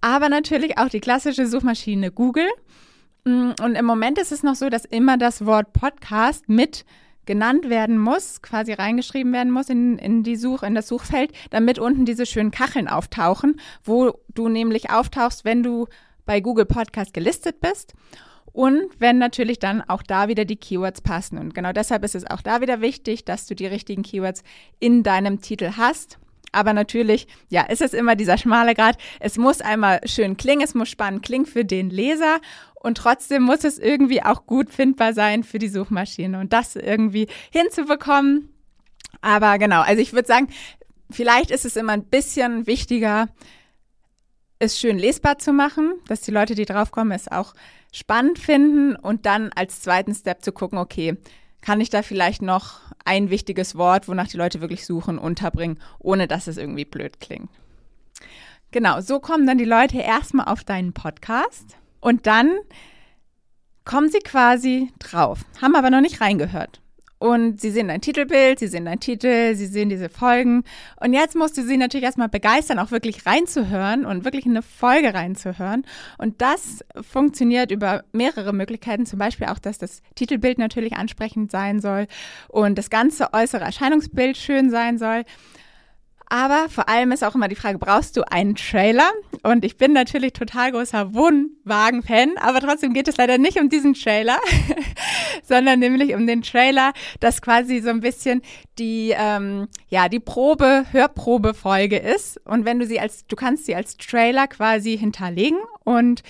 Aber 0.00 0.28
natürlich 0.28 0.78
auch 0.78 0.88
die 0.88 1.00
klassische 1.00 1.46
Suchmaschine 1.46 2.10
Google 2.10 2.48
und 3.26 3.74
im 3.74 3.84
Moment 3.84 4.18
ist 4.18 4.30
es 4.30 4.44
noch 4.44 4.54
so, 4.54 4.68
dass 4.68 4.84
immer 4.84 5.18
das 5.18 5.44
Wort 5.44 5.72
Podcast 5.72 6.48
mit 6.48 6.84
genannt 7.24 7.68
werden 7.68 7.98
muss, 7.98 8.40
quasi 8.40 8.72
reingeschrieben 8.72 9.32
werden 9.32 9.50
muss 9.50 9.68
in, 9.68 9.98
in 9.98 10.22
die 10.22 10.36
Such, 10.36 10.62
in 10.62 10.76
das 10.76 10.86
Suchfeld, 10.86 11.32
damit 11.50 11.80
unten 11.80 12.04
diese 12.04 12.24
schönen 12.24 12.52
Kacheln 12.52 12.86
auftauchen, 12.86 13.60
wo 13.82 14.14
du 14.32 14.48
nämlich 14.48 14.90
auftauchst, 14.90 15.44
wenn 15.44 15.64
du 15.64 15.88
bei 16.24 16.40
Google 16.40 16.66
Podcast 16.66 17.12
gelistet 17.12 17.60
bist. 17.60 17.94
Und 18.52 18.88
wenn 19.00 19.18
natürlich 19.18 19.58
dann 19.58 19.82
auch 19.82 20.02
da 20.02 20.28
wieder 20.28 20.44
die 20.44 20.56
Keywords 20.56 21.02
passen. 21.02 21.36
Und 21.36 21.52
genau 21.52 21.72
deshalb 21.72 22.04
ist 22.04 22.14
es 22.14 22.30
auch 22.30 22.40
da 22.40 22.60
wieder 22.60 22.80
wichtig, 22.80 23.24
dass 23.24 23.46
du 23.46 23.54
die 23.54 23.66
richtigen 23.66 24.02
Keywords 24.02 24.44
in 24.78 25.02
deinem 25.02 25.40
Titel 25.42 25.72
hast. 25.76 26.18
Aber 26.52 26.72
natürlich, 26.72 27.26
ja, 27.48 27.62
ist 27.62 27.82
es 27.82 27.92
immer 27.92 28.16
dieser 28.16 28.38
schmale 28.38 28.74
Grad. 28.74 28.98
Es 29.20 29.36
muss 29.36 29.60
einmal 29.60 30.00
schön 30.06 30.36
klingen, 30.36 30.62
es 30.62 30.74
muss 30.74 30.88
spannend 30.88 31.22
klingen 31.22 31.46
für 31.46 31.64
den 31.64 31.90
Leser 31.90 32.40
und 32.74 32.98
trotzdem 32.98 33.42
muss 33.42 33.64
es 33.64 33.78
irgendwie 33.78 34.22
auch 34.22 34.46
gut 34.46 34.70
findbar 34.70 35.12
sein 35.12 35.44
für 35.44 35.58
die 35.58 35.68
Suchmaschine 35.68 36.38
und 36.38 36.52
das 36.52 36.76
irgendwie 36.76 37.26
hinzubekommen. 37.50 38.48
Aber 39.20 39.58
genau, 39.58 39.80
also 39.80 40.00
ich 40.00 40.12
würde 40.12 40.28
sagen, 40.28 40.48
vielleicht 41.10 41.50
ist 41.50 41.64
es 41.64 41.76
immer 41.76 41.92
ein 41.92 42.04
bisschen 42.04 42.66
wichtiger, 42.66 43.28
es 44.58 44.78
schön 44.78 44.98
lesbar 44.98 45.38
zu 45.38 45.52
machen, 45.52 45.94
dass 46.08 46.22
die 46.22 46.30
Leute, 46.30 46.54
die 46.54 46.64
draufkommen, 46.64 47.12
es 47.12 47.28
auch 47.28 47.54
spannend 47.92 48.38
finden 48.38 48.96
und 48.96 49.26
dann 49.26 49.50
als 49.54 49.80
zweiten 49.80 50.14
Step 50.14 50.42
zu 50.42 50.52
gucken, 50.52 50.78
okay, 50.78 51.16
kann 51.66 51.80
ich 51.80 51.90
da 51.90 52.02
vielleicht 52.02 52.42
noch 52.42 52.78
ein 53.04 53.28
wichtiges 53.28 53.74
Wort, 53.74 54.06
wonach 54.06 54.28
die 54.28 54.36
Leute 54.36 54.60
wirklich 54.60 54.86
suchen, 54.86 55.18
unterbringen, 55.18 55.80
ohne 55.98 56.28
dass 56.28 56.46
es 56.46 56.58
irgendwie 56.58 56.84
blöd 56.84 57.18
klingt. 57.18 57.50
Genau, 58.70 59.00
so 59.00 59.18
kommen 59.18 59.48
dann 59.48 59.58
die 59.58 59.64
Leute 59.64 59.98
erstmal 59.98 60.46
auf 60.46 60.62
deinen 60.62 60.92
Podcast 60.92 61.76
und 61.98 62.28
dann 62.28 62.52
kommen 63.84 64.08
sie 64.08 64.20
quasi 64.20 64.92
drauf, 65.00 65.40
haben 65.60 65.74
aber 65.74 65.90
noch 65.90 66.02
nicht 66.02 66.20
reingehört. 66.20 66.80
Und 67.18 67.60
sie 67.60 67.70
sehen 67.70 67.88
dein 67.88 68.02
Titelbild, 68.02 68.58
sie 68.58 68.66
sehen 68.66 68.84
deinen 68.84 69.00
Titel, 69.00 69.54
sie 69.54 69.66
sehen 69.66 69.88
diese 69.88 70.10
Folgen. 70.10 70.64
Und 71.00 71.14
jetzt 71.14 71.34
musst 71.34 71.56
du 71.56 71.62
sie 71.62 71.78
natürlich 71.78 72.04
erstmal 72.04 72.28
begeistern, 72.28 72.78
auch 72.78 72.90
wirklich 72.90 73.24
reinzuhören 73.24 74.04
und 74.04 74.24
wirklich 74.24 74.44
in 74.44 74.52
eine 74.52 74.62
Folge 74.62 75.14
reinzuhören. 75.14 75.86
Und 76.18 76.42
das 76.42 76.84
funktioniert 77.00 77.70
über 77.70 78.04
mehrere 78.12 78.52
Möglichkeiten. 78.52 79.06
Zum 79.06 79.18
Beispiel 79.18 79.46
auch, 79.46 79.58
dass 79.58 79.78
das 79.78 80.02
Titelbild 80.14 80.58
natürlich 80.58 80.94
ansprechend 80.96 81.50
sein 81.50 81.80
soll 81.80 82.06
und 82.48 82.76
das 82.76 82.90
ganze 82.90 83.32
äußere 83.32 83.64
Erscheinungsbild 83.64 84.36
schön 84.36 84.68
sein 84.68 84.98
soll. 84.98 85.24
Aber 86.28 86.68
vor 86.68 86.88
allem 86.88 87.12
ist 87.12 87.22
auch 87.22 87.36
immer 87.36 87.46
die 87.46 87.54
Frage, 87.54 87.78
brauchst 87.78 88.16
du 88.16 88.22
einen 88.30 88.56
Trailer? 88.56 89.08
Und 89.44 89.64
ich 89.64 89.76
bin 89.76 89.92
natürlich 89.92 90.32
total 90.32 90.72
großer 90.72 91.14
Wohnwagen-Fan, 91.14 92.32
aber 92.38 92.60
trotzdem 92.60 92.92
geht 92.94 93.06
es 93.06 93.16
leider 93.16 93.38
nicht 93.38 93.60
um 93.60 93.68
diesen 93.68 93.94
Trailer, 93.94 94.38
sondern 95.44 95.78
nämlich 95.78 96.14
um 96.14 96.26
den 96.26 96.42
Trailer, 96.42 96.92
das 97.20 97.40
quasi 97.40 97.80
so 97.80 97.90
ein 97.90 98.00
bisschen 98.00 98.42
die, 98.78 99.14
ähm, 99.16 99.68
ja, 99.88 100.08
die 100.08 100.18
Probe, 100.18 100.86
Hörprobe-Folge 100.90 101.98
ist. 101.98 102.40
Und 102.44 102.64
wenn 102.64 102.80
du 102.80 102.86
sie 102.86 102.98
als, 102.98 103.26
du 103.26 103.36
kannst 103.36 103.66
sie 103.66 103.76
als 103.76 103.96
Trailer 103.96 104.48
quasi 104.48 104.98
hinterlegen 104.98 105.58
und 105.84 106.22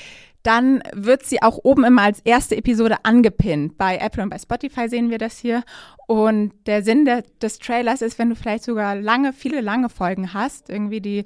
dann 0.46 0.80
wird 0.92 1.24
sie 1.24 1.42
auch 1.42 1.58
oben 1.64 1.84
immer 1.84 2.02
als 2.02 2.20
erste 2.20 2.56
Episode 2.56 3.04
angepinnt. 3.04 3.76
Bei 3.76 3.98
Apple 3.98 4.22
und 4.22 4.30
bei 4.30 4.38
Spotify 4.38 4.88
sehen 4.88 5.10
wir 5.10 5.18
das 5.18 5.38
hier. 5.38 5.64
Und 6.06 6.52
der 6.66 6.84
Sinn 6.84 7.04
der, 7.04 7.22
des 7.42 7.58
Trailers 7.58 8.00
ist, 8.00 8.18
wenn 8.18 8.30
du 8.30 8.36
vielleicht 8.36 8.62
sogar 8.62 8.94
lange, 8.94 9.32
viele 9.32 9.60
lange 9.60 9.88
Folgen 9.88 10.32
hast, 10.34 10.70
irgendwie 10.70 11.00
die 11.00 11.24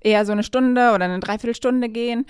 eher 0.00 0.24
so 0.24 0.32
eine 0.32 0.42
Stunde 0.42 0.92
oder 0.94 1.04
eine 1.04 1.20
Dreiviertelstunde 1.20 1.90
gehen, 1.90 2.24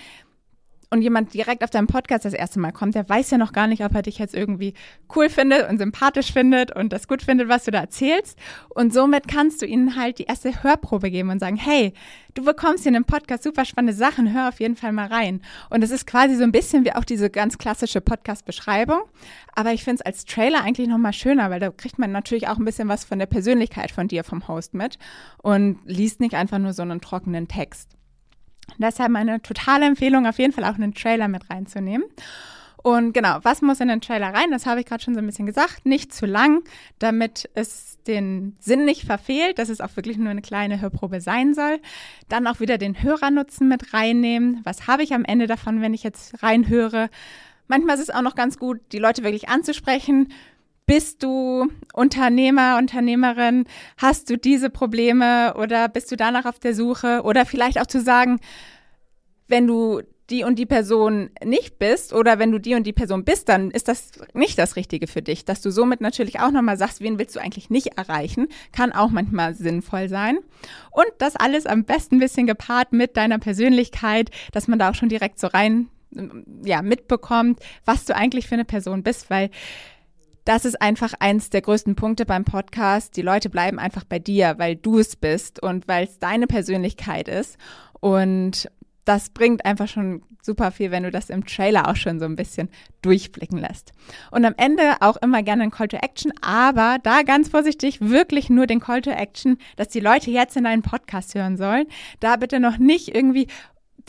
und 0.93 1.01
jemand 1.01 1.33
direkt 1.33 1.63
auf 1.63 1.71
deinem 1.71 1.87
Podcast 1.87 2.23
das 2.23 2.33
erste 2.33 2.59
Mal 2.59 2.71
kommt, 2.71 2.93
der 2.93 3.09
weiß 3.09 3.31
ja 3.31 3.39
noch 3.39 3.51
gar 3.51 3.65
nicht, 3.65 3.83
ob 3.83 3.95
er 3.95 4.03
dich 4.03 4.19
jetzt 4.19 4.35
irgendwie 4.35 4.75
cool 5.15 5.27
findet 5.27 5.67
und 5.67 5.79
sympathisch 5.79 6.31
findet 6.31 6.71
und 6.71 6.93
das 6.93 7.07
gut 7.07 7.23
findet, 7.23 7.49
was 7.49 7.63
du 7.63 7.71
da 7.71 7.79
erzählst. 7.79 8.37
Und 8.69 8.93
somit 8.93 9.27
kannst 9.27 9.63
du 9.63 9.65
ihnen 9.65 9.95
halt 9.95 10.19
die 10.19 10.25
erste 10.25 10.61
Hörprobe 10.61 11.09
geben 11.09 11.31
und 11.31 11.39
sagen, 11.39 11.55
hey, 11.55 11.93
du 12.35 12.45
bekommst 12.45 12.83
hier 12.83 12.91
in 12.91 12.95
einem 12.95 13.05
Podcast 13.05 13.41
super 13.41 13.65
spannende 13.65 13.93
Sachen, 13.93 14.35
hör 14.35 14.49
auf 14.49 14.59
jeden 14.59 14.75
Fall 14.75 14.91
mal 14.91 15.07
rein. 15.07 15.41
Und 15.71 15.83
es 15.83 15.89
ist 15.89 16.05
quasi 16.05 16.35
so 16.35 16.43
ein 16.43 16.51
bisschen 16.51 16.85
wie 16.85 16.93
auch 16.93 17.05
diese 17.05 17.31
ganz 17.31 17.57
klassische 17.57 17.99
Podcast-Beschreibung. 17.99 19.01
Aber 19.55 19.73
ich 19.73 19.83
finde 19.83 20.01
es 20.01 20.05
als 20.05 20.25
Trailer 20.25 20.63
eigentlich 20.63 20.87
noch 20.87 20.99
mal 20.99 21.11
schöner, 21.11 21.49
weil 21.49 21.59
da 21.59 21.71
kriegt 21.71 21.97
man 21.97 22.11
natürlich 22.11 22.47
auch 22.47 22.59
ein 22.59 22.65
bisschen 22.65 22.87
was 22.87 23.03
von 23.03 23.17
der 23.17 23.25
Persönlichkeit 23.25 23.89
von 23.89 24.07
dir, 24.07 24.23
vom 24.23 24.47
Host 24.47 24.75
mit 24.75 24.99
und 25.41 25.79
liest 25.85 26.19
nicht 26.19 26.35
einfach 26.35 26.59
nur 26.59 26.73
so 26.73 26.83
einen 26.83 27.01
trockenen 27.01 27.47
Text. 27.47 27.97
Deshalb 28.77 29.11
meine 29.11 29.41
totale 29.41 29.85
Empfehlung, 29.85 30.25
auf 30.25 30.39
jeden 30.39 30.53
Fall 30.53 30.65
auch 30.65 30.75
einen 30.75 30.93
Trailer 30.93 31.27
mit 31.27 31.49
reinzunehmen. 31.49 32.05
Und 32.83 33.13
genau, 33.13 33.39
was 33.43 33.61
muss 33.61 33.79
in 33.79 33.87
den 33.87 34.01
Trailer 34.01 34.33
rein? 34.33 34.51
Das 34.51 34.65
habe 34.65 34.81
ich 34.81 34.85
gerade 34.85 35.01
schon 35.01 35.13
so 35.13 35.21
ein 35.21 35.25
bisschen 35.25 35.45
gesagt. 35.45 35.85
Nicht 35.85 36.13
zu 36.13 36.25
lang, 36.25 36.63
damit 36.99 37.49
es 37.53 37.97
den 38.03 38.57
Sinn 38.59 38.83
nicht 38.83 39.05
verfehlt, 39.05 39.57
dass 39.57 39.69
es 39.69 39.79
auch 39.79 39.95
wirklich 39.95 40.17
nur 40.17 40.29
eine 40.29 40.41
kleine 40.41 40.81
Hörprobe 40.81 41.21
sein 41.21 41.53
soll. 41.53 41.79
Dann 42.27 42.45
auch 42.45 42.59
wieder 42.59 42.77
den 42.77 43.01
Hörernutzen 43.01 43.69
mit 43.69 43.93
reinnehmen. 43.93 44.59
Was 44.65 44.85
habe 44.85 45.03
ich 45.03 45.13
am 45.13 45.23
Ende 45.23 45.47
davon, 45.47 45.81
wenn 45.81 45.93
ich 45.93 46.03
jetzt 46.03 46.43
reinhöre? 46.43 47.09
Manchmal 47.69 47.95
ist 47.95 48.03
es 48.03 48.09
auch 48.09 48.21
noch 48.21 48.35
ganz 48.35 48.57
gut, 48.57 48.81
die 48.91 48.99
Leute 48.99 49.23
wirklich 49.23 49.47
anzusprechen. 49.47 50.33
Bist 50.85 51.23
du 51.23 51.69
Unternehmer, 51.93 52.77
Unternehmerin? 52.77 53.65
Hast 53.97 54.29
du 54.29 54.37
diese 54.37 54.69
Probleme 54.69 55.53
oder 55.57 55.87
bist 55.87 56.11
du 56.11 56.17
danach 56.17 56.45
auf 56.45 56.59
der 56.59 56.75
Suche? 56.75 57.21
Oder 57.23 57.45
vielleicht 57.45 57.79
auch 57.79 57.87
zu 57.87 58.01
sagen, 58.01 58.39
wenn 59.47 59.65
du 59.65 60.01
die 60.29 60.43
und 60.43 60.57
die 60.57 60.65
Person 60.65 61.29
nicht 61.43 61.79
bist 61.79 62.13
oder 62.13 62.39
wenn 62.39 62.51
du 62.51 62.59
die 62.59 62.75
und 62.75 62.87
die 62.87 62.93
Person 62.93 63.23
bist, 63.23 63.49
dann 63.49 63.71
ist 63.71 63.87
das 63.87 64.11
nicht 64.33 64.57
das 64.57 64.75
Richtige 64.75 65.07
für 65.07 65.21
dich. 65.21 65.45
Dass 65.45 65.61
du 65.61 65.69
somit 65.69 66.01
natürlich 66.01 66.39
auch 66.39 66.51
nochmal 66.51 66.77
sagst, 66.77 67.01
wen 67.01 67.19
willst 67.19 67.35
du 67.35 67.39
eigentlich 67.39 67.69
nicht 67.69 67.97
erreichen, 67.97 68.47
kann 68.71 68.93
auch 68.93 69.09
manchmal 69.09 69.53
sinnvoll 69.53 70.09
sein. 70.09 70.39
Und 70.91 71.07
das 71.17 71.35
alles 71.35 71.65
am 71.65 71.83
besten 71.83 72.15
ein 72.15 72.19
bisschen 72.19 72.47
gepaart 72.47 72.93
mit 72.93 73.17
deiner 73.17 73.37
Persönlichkeit, 73.37 74.31
dass 74.51 74.67
man 74.67 74.79
da 74.79 74.89
auch 74.89 74.95
schon 74.95 75.09
direkt 75.09 75.39
so 75.39 75.47
rein 75.47 75.89
ja, 76.63 76.81
mitbekommt, 76.81 77.59
was 77.85 78.05
du 78.05 78.15
eigentlich 78.15 78.47
für 78.47 78.55
eine 78.55 78.65
Person 78.65 79.03
bist, 79.03 79.29
weil 79.29 79.49
das 80.45 80.65
ist 80.65 80.81
einfach 80.81 81.13
eins 81.19 81.49
der 81.49 81.61
größten 81.61 81.95
Punkte 81.95 82.25
beim 82.25 82.45
Podcast. 82.45 83.15
Die 83.15 83.21
Leute 83.21 83.49
bleiben 83.49 83.79
einfach 83.79 84.03
bei 84.03 84.19
dir, 84.19 84.55
weil 84.57 84.75
du 84.75 84.99
es 84.99 85.15
bist 85.15 85.61
und 85.61 85.87
weil 85.87 86.05
es 86.05 86.19
deine 86.19 86.47
Persönlichkeit 86.47 87.27
ist. 87.27 87.57
Und 87.99 88.69
das 89.05 89.29
bringt 89.29 89.65
einfach 89.65 89.87
schon 89.87 90.23
super 90.41 90.71
viel, 90.71 90.91
wenn 90.91 91.03
du 91.03 91.11
das 91.11 91.29
im 91.29 91.45
Trailer 91.45 91.87
auch 91.87 91.95
schon 91.95 92.19
so 92.19 92.25
ein 92.25 92.35
bisschen 92.35 92.69
durchblicken 93.01 93.57
lässt. 93.57 93.91
Und 94.31 94.45
am 94.45 94.53
Ende 94.57 94.97
auch 94.99 95.17
immer 95.17 95.41
gerne 95.41 95.63
ein 95.63 95.71
Call 95.71 95.87
to 95.87 95.97
Action, 95.97 96.33
aber 96.41 96.97
da 97.01 97.21
ganz 97.21 97.49
vorsichtig 97.49 98.01
wirklich 98.01 98.49
nur 98.49 98.67
den 98.67 98.81
Call 98.81 99.01
to 99.01 99.11
Action, 99.11 99.57
dass 99.77 99.87
die 99.89 100.01
Leute 100.01 100.31
jetzt 100.31 100.57
in 100.57 100.65
einen 100.65 100.81
Podcast 100.81 101.35
hören 101.35 101.57
sollen. 101.57 101.87
Da 102.19 102.35
bitte 102.35 102.59
noch 102.59 102.77
nicht 102.77 103.15
irgendwie, 103.15 103.47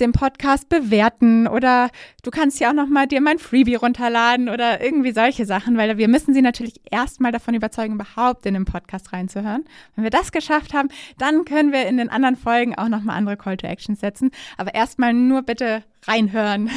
den 0.01 0.13
Podcast 0.13 0.69
bewerten 0.69 1.47
oder 1.47 1.91
du 2.23 2.31
kannst 2.31 2.61
ja 2.61 2.71
auch 2.71 2.75
noch 2.75 2.89
mal 2.89 3.07
dir 3.07 3.21
mein 3.21 3.39
Freebie 3.39 3.77
runterladen 3.77 4.49
oder 4.49 4.83
irgendwie 4.83 5.13
solche 5.13 5.47
Sachen, 5.47 5.77
weil 5.77 5.97
wir 5.99 6.09
müssen 6.09 6.35
sie 6.35 6.43
natürlich 6.43 6.81
erstmal 6.91 7.33
davon 7.33 7.55
überzeugen, 7.55 7.95
überhaupt 7.95 8.47
in 8.47 8.55
den 8.55 8.65
Podcast 8.65 9.13
reinzuhören. 9.13 9.65
Wenn 9.95 10.05
wir 10.05 10.11
das 10.11 10.33
geschafft 10.33 10.75
haben, 10.75 10.89
dann 11.19 11.45
können 11.45 11.73
wir 11.73 11.87
in 11.87 11.97
den 11.97 12.09
anderen 12.09 12.37
Folgen 12.37 12.75
auch 12.75 12.89
noch 12.89 13.03
mal 13.03 13.15
andere 13.15 13.37
Call 13.37 13.57
to 13.57 13.67
Actions 13.67 14.01
setzen, 14.01 14.31
aber 14.57 14.75
erstmal 14.75 15.13
nur 15.15 15.43
bitte 15.43 15.85
reinhören. 16.07 16.71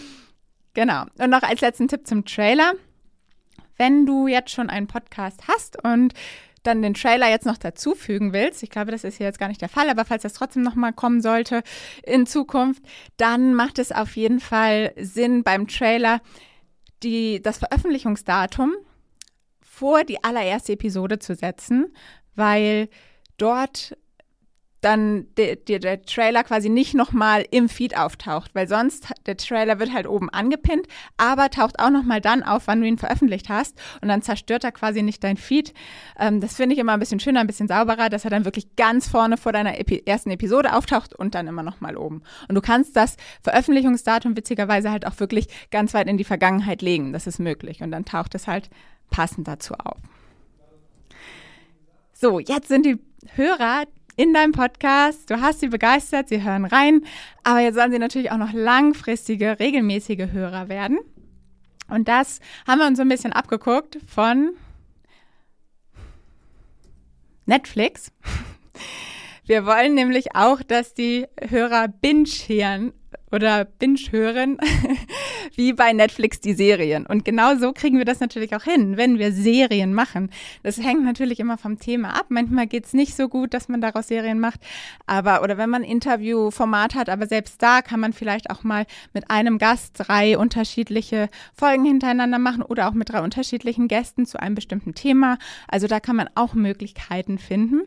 genau. 0.74 1.04
Und 1.18 1.30
noch 1.30 1.42
als 1.42 1.60
letzten 1.60 1.88
Tipp 1.88 2.06
zum 2.06 2.24
Trailer. 2.24 2.72
Wenn 3.76 4.04
du 4.04 4.26
jetzt 4.26 4.50
schon 4.50 4.68
einen 4.68 4.88
Podcast 4.88 5.48
hast 5.48 5.82
und 5.82 6.12
dann 6.62 6.82
den 6.82 6.94
Trailer 6.94 7.28
jetzt 7.28 7.46
noch 7.46 7.56
dazufügen 7.56 8.32
willst, 8.32 8.62
ich 8.62 8.70
glaube, 8.70 8.90
das 8.90 9.04
ist 9.04 9.16
hier 9.16 9.26
jetzt 9.26 9.38
gar 9.38 9.48
nicht 9.48 9.62
der 9.62 9.68
Fall, 9.68 9.88
aber 9.88 10.04
falls 10.04 10.22
das 10.22 10.34
trotzdem 10.34 10.62
nochmal 10.62 10.92
kommen 10.92 11.20
sollte 11.20 11.62
in 12.02 12.26
Zukunft, 12.26 12.82
dann 13.16 13.54
macht 13.54 13.78
es 13.78 13.92
auf 13.92 14.16
jeden 14.16 14.40
Fall 14.40 14.92
Sinn 14.96 15.42
beim 15.42 15.66
Trailer 15.68 16.20
die, 17.02 17.40
das 17.40 17.58
Veröffentlichungsdatum 17.58 18.74
vor 19.60 20.04
die 20.04 20.22
allererste 20.22 20.72
Episode 20.72 21.18
zu 21.18 21.34
setzen, 21.34 21.94
weil 22.34 22.88
dort 23.38 23.96
dann 24.80 25.26
der, 25.36 25.56
der, 25.56 25.78
der 25.78 26.02
Trailer 26.02 26.44
quasi 26.44 26.68
nicht 26.68 26.94
nochmal 26.94 27.44
im 27.50 27.68
Feed 27.68 27.96
auftaucht, 27.96 28.54
weil 28.54 28.68
sonst 28.68 29.12
der 29.26 29.36
Trailer 29.36 29.78
wird 29.78 29.92
halt 29.92 30.06
oben 30.06 30.30
angepinnt, 30.30 30.86
aber 31.16 31.50
taucht 31.50 31.78
auch 31.78 31.90
nochmal 31.90 32.20
dann 32.20 32.42
auf, 32.42 32.66
wann 32.66 32.80
du 32.80 32.86
ihn 32.86 32.98
veröffentlicht 32.98 33.48
hast 33.48 33.78
und 34.00 34.08
dann 34.08 34.22
zerstört 34.22 34.64
er 34.64 34.72
quasi 34.72 35.02
nicht 35.02 35.22
dein 35.22 35.36
Feed. 35.36 35.74
Ähm, 36.18 36.40
das 36.40 36.56
finde 36.56 36.74
ich 36.74 36.80
immer 36.80 36.92
ein 36.92 37.00
bisschen 37.00 37.20
schöner, 37.20 37.40
ein 37.40 37.46
bisschen 37.46 37.68
sauberer, 37.68 38.08
dass 38.08 38.24
er 38.24 38.30
dann 38.30 38.44
wirklich 38.44 38.76
ganz 38.76 39.08
vorne 39.08 39.36
vor 39.36 39.52
deiner 39.52 39.78
Epi 39.78 40.02
ersten 40.06 40.30
Episode 40.30 40.74
auftaucht 40.74 41.14
und 41.14 41.34
dann 41.34 41.46
immer 41.46 41.62
nochmal 41.62 41.96
oben. 41.96 42.22
Und 42.48 42.54
du 42.54 42.60
kannst 42.60 42.96
das 42.96 43.16
Veröffentlichungsdatum 43.42 44.36
witzigerweise 44.36 44.90
halt 44.90 45.06
auch 45.06 45.18
wirklich 45.20 45.48
ganz 45.70 45.94
weit 45.94 46.08
in 46.08 46.16
die 46.16 46.24
Vergangenheit 46.24 46.82
legen. 46.82 47.12
Das 47.12 47.26
ist 47.26 47.38
möglich 47.38 47.82
und 47.82 47.90
dann 47.90 48.04
taucht 48.04 48.34
es 48.34 48.46
halt 48.46 48.70
passend 49.10 49.46
dazu 49.46 49.74
auf. 49.74 49.98
So, 52.12 52.38
jetzt 52.38 52.68
sind 52.68 52.84
die 52.84 52.98
Hörer 53.34 53.84
in 54.16 54.34
deinem 54.34 54.52
Podcast. 54.52 55.30
Du 55.30 55.40
hast 55.40 55.60
sie 55.60 55.68
begeistert, 55.68 56.28
sie 56.28 56.42
hören 56.42 56.64
rein, 56.64 57.02
aber 57.44 57.60
jetzt 57.60 57.74
sollen 57.74 57.92
sie 57.92 57.98
natürlich 57.98 58.30
auch 58.30 58.36
noch 58.36 58.52
langfristige, 58.52 59.58
regelmäßige 59.58 60.32
Hörer 60.32 60.68
werden. 60.68 60.98
Und 61.88 62.08
das 62.08 62.40
haben 62.66 62.78
wir 62.78 62.86
uns 62.86 62.98
so 62.98 63.02
ein 63.02 63.08
bisschen 63.08 63.32
abgeguckt 63.32 63.98
von 64.06 64.52
Netflix. 67.46 68.12
Wir 69.46 69.66
wollen 69.66 69.94
nämlich 69.94 70.36
auch, 70.36 70.62
dass 70.62 70.94
die 70.94 71.26
Hörer 71.40 71.88
binge 71.88 72.28
hören 72.46 72.92
oder 73.32 73.64
binge 73.64 73.98
hören, 74.12 74.58
wie 75.54 75.72
bei 75.72 75.92
Netflix 75.92 76.40
die 76.40 76.54
Serien. 76.54 77.06
Und 77.06 77.24
genau 77.24 77.56
so 77.56 77.72
kriegen 77.72 77.98
wir 77.98 78.04
das 78.04 78.20
natürlich 78.20 78.54
auch 78.54 78.62
hin, 78.62 78.96
wenn 78.96 79.18
wir 79.18 79.32
Serien 79.32 79.94
machen. 79.94 80.30
Das 80.62 80.78
hängt 80.78 81.04
natürlich 81.04 81.40
immer 81.40 81.58
vom 81.58 81.78
Thema 81.78 82.18
ab. 82.18 82.26
Manchmal 82.28 82.66
geht 82.66 82.86
es 82.86 82.92
nicht 82.92 83.16
so 83.16 83.28
gut, 83.28 83.54
dass 83.54 83.68
man 83.68 83.80
daraus 83.80 84.08
Serien 84.08 84.40
macht. 84.40 84.60
Aber, 85.06 85.42
oder 85.42 85.58
wenn 85.58 85.70
man 85.70 85.84
Interviewformat 85.84 86.94
hat, 86.94 87.08
aber 87.08 87.26
selbst 87.26 87.62
da 87.62 87.82
kann 87.82 88.00
man 88.00 88.12
vielleicht 88.12 88.50
auch 88.50 88.62
mal 88.62 88.86
mit 89.12 89.30
einem 89.30 89.58
Gast 89.58 89.94
drei 89.96 90.38
unterschiedliche 90.38 91.28
Folgen 91.54 91.84
hintereinander 91.84 92.38
machen 92.38 92.62
oder 92.62 92.88
auch 92.88 92.94
mit 92.94 93.10
drei 93.10 93.20
unterschiedlichen 93.20 93.88
Gästen 93.88 94.26
zu 94.26 94.40
einem 94.40 94.54
bestimmten 94.54 94.94
Thema. 94.94 95.38
Also 95.68 95.86
da 95.86 96.00
kann 96.00 96.16
man 96.16 96.28
auch 96.34 96.54
Möglichkeiten 96.54 97.38
finden. 97.38 97.82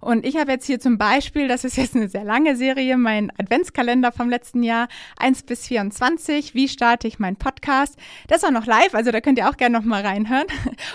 Und 0.00 0.26
ich 0.26 0.36
habe 0.36 0.50
jetzt 0.50 0.66
hier 0.66 0.80
zum 0.80 0.98
Beispiel, 0.98 1.46
das 1.46 1.64
ist 1.64 1.76
jetzt 1.76 1.94
eine 1.94 2.08
sehr 2.08 2.24
lange 2.24 2.56
Serie, 2.56 2.96
mein 2.96 3.30
Adventskalender 3.38 4.10
vom 4.10 4.28
letzten 4.28 4.64
Jahr, 4.64 4.88
1 5.18 5.44
bis 5.44 5.68
24, 5.68 6.54
wie 6.54 6.68
starte 6.92 7.08
ich 7.08 7.18
meinen 7.18 7.36
Podcast. 7.36 7.96
Das 8.28 8.42
ist 8.42 8.44
auch 8.44 8.50
noch 8.50 8.66
live, 8.66 8.94
also 8.94 9.10
da 9.10 9.22
könnt 9.22 9.38
ihr 9.38 9.48
auch 9.48 9.56
gerne 9.56 9.78
noch 9.78 9.84
mal 9.84 10.04
reinhören. 10.04 10.46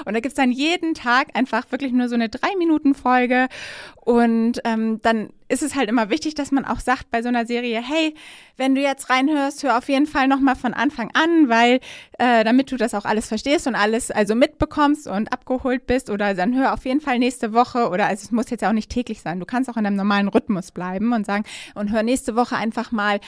Und 0.05 0.13
da 0.13 0.19
gibt 0.19 0.27
es 0.27 0.33
dann 0.36 0.51
jeden 0.51 0.93
Tag 0.93 1.29
einfach 1.33 1.71
wirklich 1.71 1.91
nur 1.91 2.07
so 2.07 2.13
eine 2.13 2.27
3-Minuten-Folge. 2.27 3.47
Und 3.95 4.62
ähm, 4.63 5.01
dann 5.01 5.31
ist 5.47 5.63
es 5.63 5.75
halt 5.75 5.89
immer 5.89 6.12
wichtig, 6.12 6.36
dass 6.36 6.51
man 6.51 6.65
auch 6.65 6.79
sagt 6.79 7.10
bei 7.10 7.23
so 7.23 7.29
einer 7.29 7.47
Serie, 7.47 7.81
hey, 7.81 8.13
wenn 8.57 8.75
du 8.75 8.81
jetzt 8.81 9.10
reinhörst, 9.10 9.63
hör 9.63 9.77
auf 9.77 9.89
jeden 9.89 10.05
Fall 10.05 10.27
nochmal 10.27 10.55
von 10.55 10.75
Anfang 10.75 11.10
an, 11.15 11.49
weil 11.49 11.79
äh, 12.19 12.43
damit 12.43 12.71
du 12.71 12.77
das 12.77 12.93
auch 12.93 13.05
alles 13.05 13.27
verstehst 13.27 13.65
und 13.65 13.73
alles 13.73 14.12
also 14.12 14.36
mitbekommst 14.36 15.07
und 15.07 15.33
abgeholt 15.33 15.88
bist 15.88 16.12
oder 16.12 16.36
dann 16.36 16.55
hör 16.55 16.73
auf 16.73 16.86
jeden 16.86 17.01
Fall 17.01 17.17
nächste 17.17 17.53
Woche 17.53 17.89
oder 17.89 18.05
also 18.05 18.23
es 18.23 18.31
muss 18.31 18.51
jetzt 18.51 18.63
auch 18.63 18.71
nicht 18.71 18.91
täglich 18.91 19.21
sein. 19.21 19.39
Du 19.39 19.45
kannst 19.47 19.67
auch 19.69 19.77
in 19.77 19.86
einem 19.86 19.95
normalen 19.95 20.27
Rhythmus 20.27 20.71
bleiben 20.71 21.12
und 21.13 21.25
sagen 21.25 21.43
und 21.73 21.91
hör 21.91 22.03
nächste 22.03 22.36
Woche 22.36 22.55
einfach 22.55 22.91
mal 22.91 23.19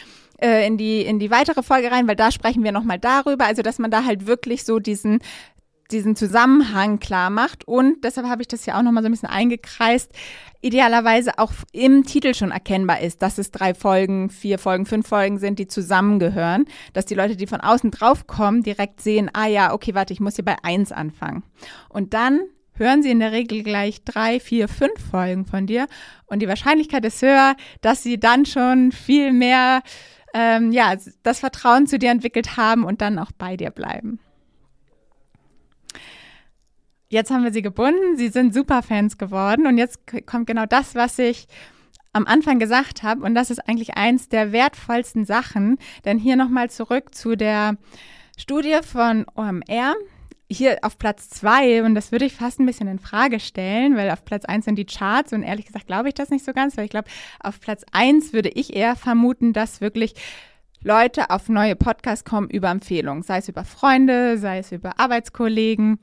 äh, 0.42 0.66
in 0.66 0.78
die 0.78 1.02
in 1.02 1.20
die 1.20 1.32
weitere 1.32 1.64
Folge 1.64 1.92
rein, 1.92 2.08
weil 2.08 2.16
da 2.16 2.32
sprechen 2.32 2.64
wir 2.64 2.72
nochmal 2.72 3.00
darüber, 3.00 3.46
also 3.46 3.62
dass 3.62 3.80
man 3.80 3.92
da 3.92 4.06
halt 4.06 4.28
wirklich 4.28 4.64
so 4.64 4.80
diesen 4.80 5.20
diesen 5.92 6.16
Zusammenhang 6.16 7.00
klar 7.00 7.30
macht. 7.30 7.68
Und 7.68 8.04
deshalb 8.04 8.28
habe 8.28 8.42
ich 8.42 8.48
das 8.48 8.66
ja 8.66 8.78
auch 8.78 8.84
nochmal 8.84 9.04
so 9.04 9.10
ein 9.10 9.12
bisschen 9.12 9.30
eingekreist, 9.30 10.12
idealerweise 10.62 11.40
auch 11.40 11.52
im 11.72 12.06
Titel 12.06 12.34
schon 12.34 12.52
erkennbar 12.52 13.02
ist, 13.02 13.22
dass 13.22 13.38
es 13.38 13.52
drei 13.52 13.74
Folgen, 13.74 14.30
vier 14.30 14.60
Folgen, 14.60 14.86
fünf 14.86 15.08
Folgen 15.08 15.40
sind, 15.40 15.58
die 15.58 15.68
zusammengehören, 15.68 16.66
dass 16.94 17.06
die 17.06 17.16
Leute, 17.16 17.36
die 17.36 17.48
von 17.48 17.62
außen 17.62 17.92
draufkommen, 17.92 18.62
direkt 18.62 19.02
sehen, 19.02 19.30
ah 19.34 19.48
ja, 19.48 19.74
okay, 19.74 19.96
warte, 19.96 20.14
ich 20.14 20.20
muss 20.20 20.36
hier 20.36 20.46
bei 20.46 20.58
eins 20.64 20.92
anfangen. 20.92 21.44
Und 21.90 22.14
dann 22.14 22.42
hören 22.74 23.04
sie 23.04 23.12
in 23.12 23.20
der 23.20 23.32
Regel 23.32 23.64
gleich 23.64 24.04
drei, 24.04 24.40
vier, 24.40 24.68
fünf 24.68 25.00
Folgen 25.12 25.46
von 25.46 25.68
dir. 25.68 25.88
Und 26.28 26.42
die 26.42 26.48
Wahrscheinlichkeit 26.48 27.06
ist 27.06 27.22
höher, 27.22 27.56
dass 27.82 28.04
sie 28.04 28.20
dann 28.20 28.46
schon 28.46 28.92
viel 28.92 29.34
mehr, 29.34 29.82
ähm, 30.34 30.72
ja, 30.72 30.96
das 31.24 31.40
Vertrauen 31.40 31.88
zu 31.88 32.00
dir 32.00 32.12
entwickelt 32.12 32.58
haben 32.58 32.84
und 32.84 33.02
dann 33.02 33.20
auch 33.20 33.32
bei 33.38 33.58
dir 33.58 33.72
bleiben. 33.72 34.20
Jetzt 37.10 37.32
haben 37.32 37.44
wir 37.44 37.52
sie 37.52 37.64
gebunden, 37.64 38.18
sie 38.18 38.28
sind 38.28 38.54
Superfans 38.54 39.18
geworden 39.18 39.66
und 39.66 39.80
jetzt 39.80 40.00
kommt 40.28 40.46
genau 40.46 40.68
das, 40.68 40.94
was 40.94 41.18
ich 41.18 41.48
am 42.14 42.28
Anfang 42.28 42.60
gesagt 42.60 43.02
habe 43.02 43.24
und 43.24 43.34
das 43.34 43.50
ist 43.50 43.68
eigentlich 43.68 43.96
eins 43.96 44.30
der 44.30 44.52
wertvollsten 44.52 45.26
Sachen, 45.26 45.78
denn 46.06 46.20
hier 46.20 46.36
nochmal 46.36 46.70
zurück 46.70 47.16
zu 47.16 47.36
der 47.36 47.78
Studie 48.38 48.78
von 48.84 49.26
OMR. 49.36 49.96
Hier 50.52 50.80
auf 50.82 50.98
Platz 50.98 51.30
zwei, 51.30 51.84
und 51.84 51.94
das 51.94 52.12
würde 52.12 52.26
ich 52.26 52.34
fast 52.34 52.60
ein 52.60 52.66
bisschen 52.66 52.88
in 52.88 52.98
Frage 52.98 53.40
stellen, 53.40 53.96
weil 53.96 54.10
auf 54.10 54.26
Platz 54.26 54.46
eins 54.46 54.66
sind 54.66 54.78
die 54.78 54.86
Charts 54.86 55.32
und 55.32 55.44
ehrlich 55.44 55.68
gesagt 55.68 55.86
glaube 55.86 56.10
ich 56.10 56.16
das 56.16 56.32
nicht 56.32 56.44
so 56.44 56.54
ganz, 56.54 56.76
weil 56.76 56.86
ich 56.86 56.90
glaube, 56.90 57.08
auf 57.40 57.60
Platz 57.60 57.86
eins 57.92 58.34
würde 58.34 58.50
ich 58.50 58.76
eher 58.76 58.96
vermuten, 58.96 59.54
dass 59.54 59.80
wirklich 59.80 60.16
Leute 60.82 61.30
auf 61.30 61.50
neue 61.50 61.76
Podcasts 61.76 62.26
kommen 62.26 62.50
über 62.50 62.70
Empfehlungen, 62.70 63.22
sei 63.22 63.38
es 63.38 63.50
über 63.50 63.64
Freunde, 63.64 64.38
sei 64.38 64.60
es 64.60 64.72
über 64.72 65.00
Arbeitskollegen 65.00 66.00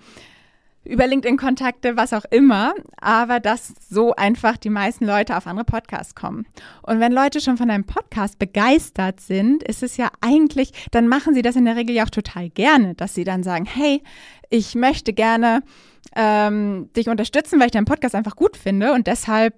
über 0.86 1.06
LinkedIn-Kontakte, 1.06 1.96
was 1.96 2.12
auch 2.12 2.24
immer, 2.30 2.74
aber 3.00 3.40
dass 3.40 3.74
so 3.88 4.14
einfach 4.14 4.56
die 4.56 4.70
meisten 4.70 5.04
Leute 5.04 5.36
auf 5.36 5.46
andere 5.46 5.64
Podcasts 5.64 6.14
kommen. 6.14 6.46
Und 6.82 7.00
wenn 7.00 7.12
Leute 7.12 7.40
schon 7.40 7.56
von 7.56 7.70
einem 7.70 7.84
Podcast 7.84 8.38
begeistert 8.38 9.20
sind, 9.20 9.62
ist 9.62 9.82
es 9.82 9.96
ja 9.96 10.10
eigentlich, 10.20 10.72
dann 10.90 11.08
machen 11.08 11.34
sie 11.34 11.42
das 11.42 11.56
in 11.56 11.64
der 11.64 11.76
Regel 11.76 11.94
ja 11.94 12.04
auch 12.04 12.10
total 12.10 12.48
gerne, 12.50 12.94
dass 12.94 13.14
sie 13.14 13.24
dann 13.24 13.42
sagen, 13.42 13.66
hey, 13.66 14.02
ich 14.50 14.74
möchte 14.74 15.12
gerne 15.12 15.62
ähm, 16.14 16.90
dich 16.96 17.08
unterstützen, 17.08 17.58
weil 17.58 17.66
ich 17.66 17.72
deinen 17.72 17.84
Podcast 17.84 18.14
einfach 18.14 18.36
gut 18.36 18.56
finde 18.56 18.92
und 18.92 19.06
deshalb 19.06 19.54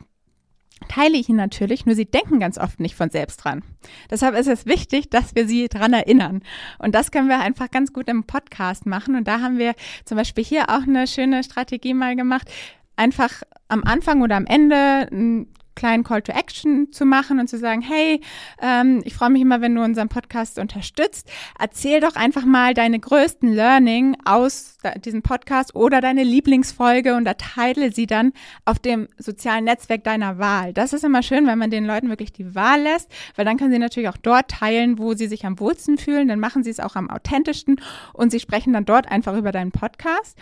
teile 0.89 1.17
ich 1.17 1.29
ihn 1.29 1.37
natürlich, 1.37 1.87
nur 1.87 1.95
sie 1.95 2.07
denken 2.07 2.39
ganz 2.41 2.59
oft 2.59 2.81
nicht 2.81 2.95
von 2.95 3.11
selbst 3.11 3.39
dran. 3.39 3.63
Deshalb 4.11 4.37
ist 4.37 4.47
es 4.47 4.67
wichtig, 4.67 5.11
dass 5.11 5.35
wir 5.35 5.47
sie 5.49 5.69
dran 5.69 5.93
erinnern. 5.93 6.43
Und 6.79 6.95
das 6.95 7.11
können 7.11 7.29
wir 7.29 7.41
einfach 7.41 7.71
ganz 7.71 7.93
gut 7.93 8.09
im 8.09 8.25
Podcast 8.25 8.87
machen. 8.87 9.17
Und 9.17 9.27
da 9.27 9.41
haben 9.41 9.59
wir 9.59 9.75
zum 10.05 10.17
Beispiel 10.17 10.45
hier 10.45 10.71
auch 10.71 10.83
eine 10.83 11.07
schöne 11.07 11.43
Strategie 11.43 11.95
mal 11.95 12.17
gemacht. 12.17 12.51
Einfach 12.97 13.43
am 13.69 13.85
Anfang 13.85 14.23
oder 14.23 14.37
am 14.37 14.47
Ende 14.47 15.09
ein 15.11 15.47
kleinen 15.79 16.05
Call 16.05 16.23
to 16.23 16.33
Action 16.33 16.93
zu 16.93 17.07
machen 17.07 17.39
und 17.39 17.49
zu 17.49 17.57
sagen, 17.57 17.81
hey, 17.81 18.21
ähm, 18.61 19.01
ich 19.05 19.15
freue 19.15 19.31
mich 19.31 19.43
immer, 19.43 19.61
wenn 19.61 19.75
du 19.75 19.83
unseren 19.83 20.09
Podcast 20.09 20.59
unterstützt. 20.59 21.31
Erzähl 21.59 22.01
doch 22.01 22.17
einfach 22.17 22.45
mal 22.45 22.75
deine 22.75 22.99
größten 22.99 23.53
Learning 23.53 24.17
aus 24.25 24.77
diesem 25.05 25.23
Podcast 25.23 25.75
oder 25.75 26.01
deine 26.01 26.25
Lieblingsfolge 26.25 27.15
und 27.15 27.27
erteile 27.27 27.93
sie 27.93 28.07
dann 28.07 28.33
auf 28.65 28.79
dem 28.79 29.09
sozialen 29.19 29.65
Netzwerk 29.65 30.05
deiner 30.05 30.39
Wahl. 30.39 30.73
Das 30.73 30.93
ist 30.93 31.05
immer 31.05 31.23
schön, 31.23 31.47
wenn 31.47 31.59
man 31.59 31.71
den 31.71 31.87
Leuten 31.87 32.09
wirklich 32.09 32.33
die 32.33 32.55
Wahl 32.55 32.83
lässt, 32.83 33.11
weil 33.37 33.45
dann 33.45 33.57
können 33.57 33.71
sie 33.71 33.79
natürlich 33.79 34.09
auch 34.09 34.17
dort 34.17 34.51
teilen, 34.51 34.99
wo 34.99 35.15
sie 35.15 35.29
sich 35.29 35.47
am 35.47 35.61
wohlsten 35.61 35.97
fühlen. 35.97 36.29
Dann 36.29 36.41
machen 36.41 36.65
sie 36.65 36.71
es 36.71 36.81
auch 36.81 36.97
am 36.97 37.09
authentischsten 37.09 37.81
und 38.13 38.31
sie 38.31 38.41
sprechen 38.41 38.73
dann 38.73 38.85
dort 38.85 39.09
einfach 39.09 39.37
über 39.37 39.53
deinen 39.53 39.71
Podcast. 39.71 40.37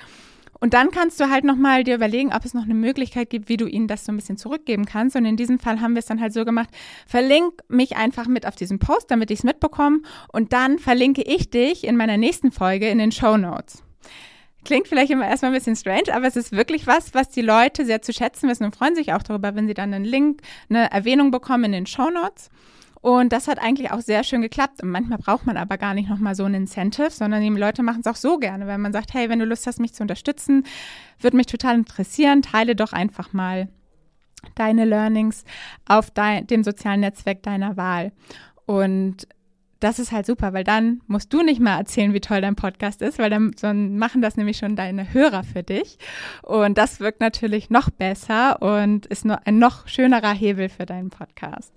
Und 0.61 0.75
dann 0.75 0.91
kannst 0.91 1.21
du 1.21 1.31
halt 1.31 1.45
nochmal 1.45 1.85
dir 1.85 1.95
überlegen, 1.95 2.33
ob 2.33 2.45
es 2.45 2.55
noch 2.55 2.65
eine 2.65 2.75
Möglichkeit 2.75 3.31
gibt, 3.31 3.49
wie 3.49 3.57
du 3.57 3.67
ihnen 3.67 3.89
das 3.89 4.05
so 4.05 4.13
ein 4.13 4.17
bisschen 4.17 4.37
zurückgeben 4.37 4.85
kannst. 4.85 5.17
Und 5.17 5.25
in 5.25 5.37
diesem 5.37 5.59
Fall 5.59 5.81
haben 5.81 5.95
wir 5.95 6.01
es 6.01 6.07
dann 6.07 6.21
halt 6.21 6.33
so 6.33 6.45
gemacht, 6.45 6.71
verlink 7.07 7.63
mich 7.69 7.97
einfach 7.97 8.27
mit 8.27 8.47
auf 8.47 8.57
diesen 8.57 8.79
Post, 8.79 9.11
damit 9.11 9.31
ich 9.31 9.41
es 9.41 9.45
mitbekomme. 9.45 10.01
Und 10.33 10.53
dann 10.53 10.79
verlinke 10.79 11.23
ich 11.23 11.51
dich 11.51 11.85
in 11.85 11.97
meiner 11.97 12.17
nächsten 12.17 12.53
Folge 12.53 12.89
in 12.89 12.99
den 12.99 13.13
Show 13.13 13.37
Notes. 13.37 13.83
Klingt 14.65 14.89
vielleicht 14.89 15.13
immer 15.13 15.29
erstmal 15.29 15.53
ein 15.53 15.57
bisschen 15.57 15.77
strange, 15.77 16.13
aber 16.13 16.27
es 16.27 16.35
ist 16.35 16.51
wirklich 16.51 16.89
was, 16.89 17.15
was 17.15 17.29
die 17.29 17.43
Leute 17.43 17.85
sehr 17.87 18.03
zu 18.03 18.13
schätzen 18.13 18.49
wissen 18.49 18.65
und 18.65 18.75
freuen 18.75 18.97
sich 18.97 19.13
auch 19.13 19.23
darüber, 19.23 19.55
wenn 19.55 19.69
sie 19.69 19.75
dann 19.75 19.95
einen 19.95 20.05
Link, 20.05 20.43
eine 20.69 20.91
Erwähnung 20.91 21.31
bekommen 21.31 21.65
in 21.65 21.73
den 21.73 21.87
Show 21.87 22.11
Notes. 22.11 22.51
Und 23.07 23.33
das 23.33 23.47
hat 23.47 23.61
eigentlich 23.61 23.93
auch 23.93 24.01
sehr 24.01 24.25
schön 24.25 24.43
geklappt. 24.43 24.83
Und 24.83 24.91
manchmal 24.91 25.19
braucht 25.19 25.47
man 25.47 25.57
aber 25.57 25.79
gar 25.79 25.95
nicht 25.95 26.09
nochmal 26.09 26.35
so 26.35 26.43
ein 26.43 26.55
Incentive, 26.55 27.11
sondern 27.11 27.41
die 27.41 27.51
Leute 27.51 27.85
machen 27.85 28.01
es 28.01 28.09
auch 28.09 28.17
so 28.17 28.37
gerne, 28.37 28.67
wenn 28.67 28.81
man 28.81 28.93
sagt, 28.93 29.15
hey, 29.15 29.29
wenn 29.29 29.39
du 29.39 29.45
Lust 29.45 29.69
hast, 29.69 29.79
mich 29.79 29.95
zu 29.95 30.03
unterstützen, 30.03 30.65
würde 31.21 31.37
mich 31.37 31.47
total 31.47 31.77
interessieren, 31.77 32.43
teile 32.43 32.75
doch 32.75 32.93
einfach 32.93 33.33
mal 33.33 33.69
deine 34.57 34.85
Learnings 34.85 35.45
auf 35.87 36.11
dein, 36.11 36.49
dem 36.49 36.65
sozialen 36.65 36.99
Netzwerk 36.99 37.45
deiner 37.45 37.77
Wahl. 37.77 38.11
Und 38.65 39.29
das 39.79 40.01
ist 40.01 40.11
halt 40.11 40.27
super, 40.27 40.53
weil 40.53 40.65
dann 40.65 41.01
musst 41.07 41.33
du 41.33 41.43
nicht 41.43 41.61
mal 41.61 41.79
erzählen, 41.79 42.13
wie 42.13 42.21
toll 42.21 42.41
dein 42.41 42.57
Podcast 42.57 43.03
ist, 43.03 43.21
weil 43.21 43.31
dann, 43.31 43.53
dann 43.61 43.99
machen 43.99 44.21
das 44.21 44.37
nämlich 44.37 44.57
schon 44.57 44.75
deine 44.75 45.15
Hörer 45.15 45.45
für 45.45 45.63
dich. 45.63 45.99
Und 46.43 46.77
das 46.77 46.99
wirkt 46.99 47.21
natürlich 47.21 47.71
noch 47.71 47.89
besser 47.89 48.61
und 48.61 49.07
ist 49.07 49.25
nur 49.25 49.47
ein 49.47 49.61
noch 49.61 49.87
schönerer 49.87 50.35
Hebel 50.35 50.69
für 50.69 50.87
deinen 50.87 51.11
Podcast. 51.11 51.73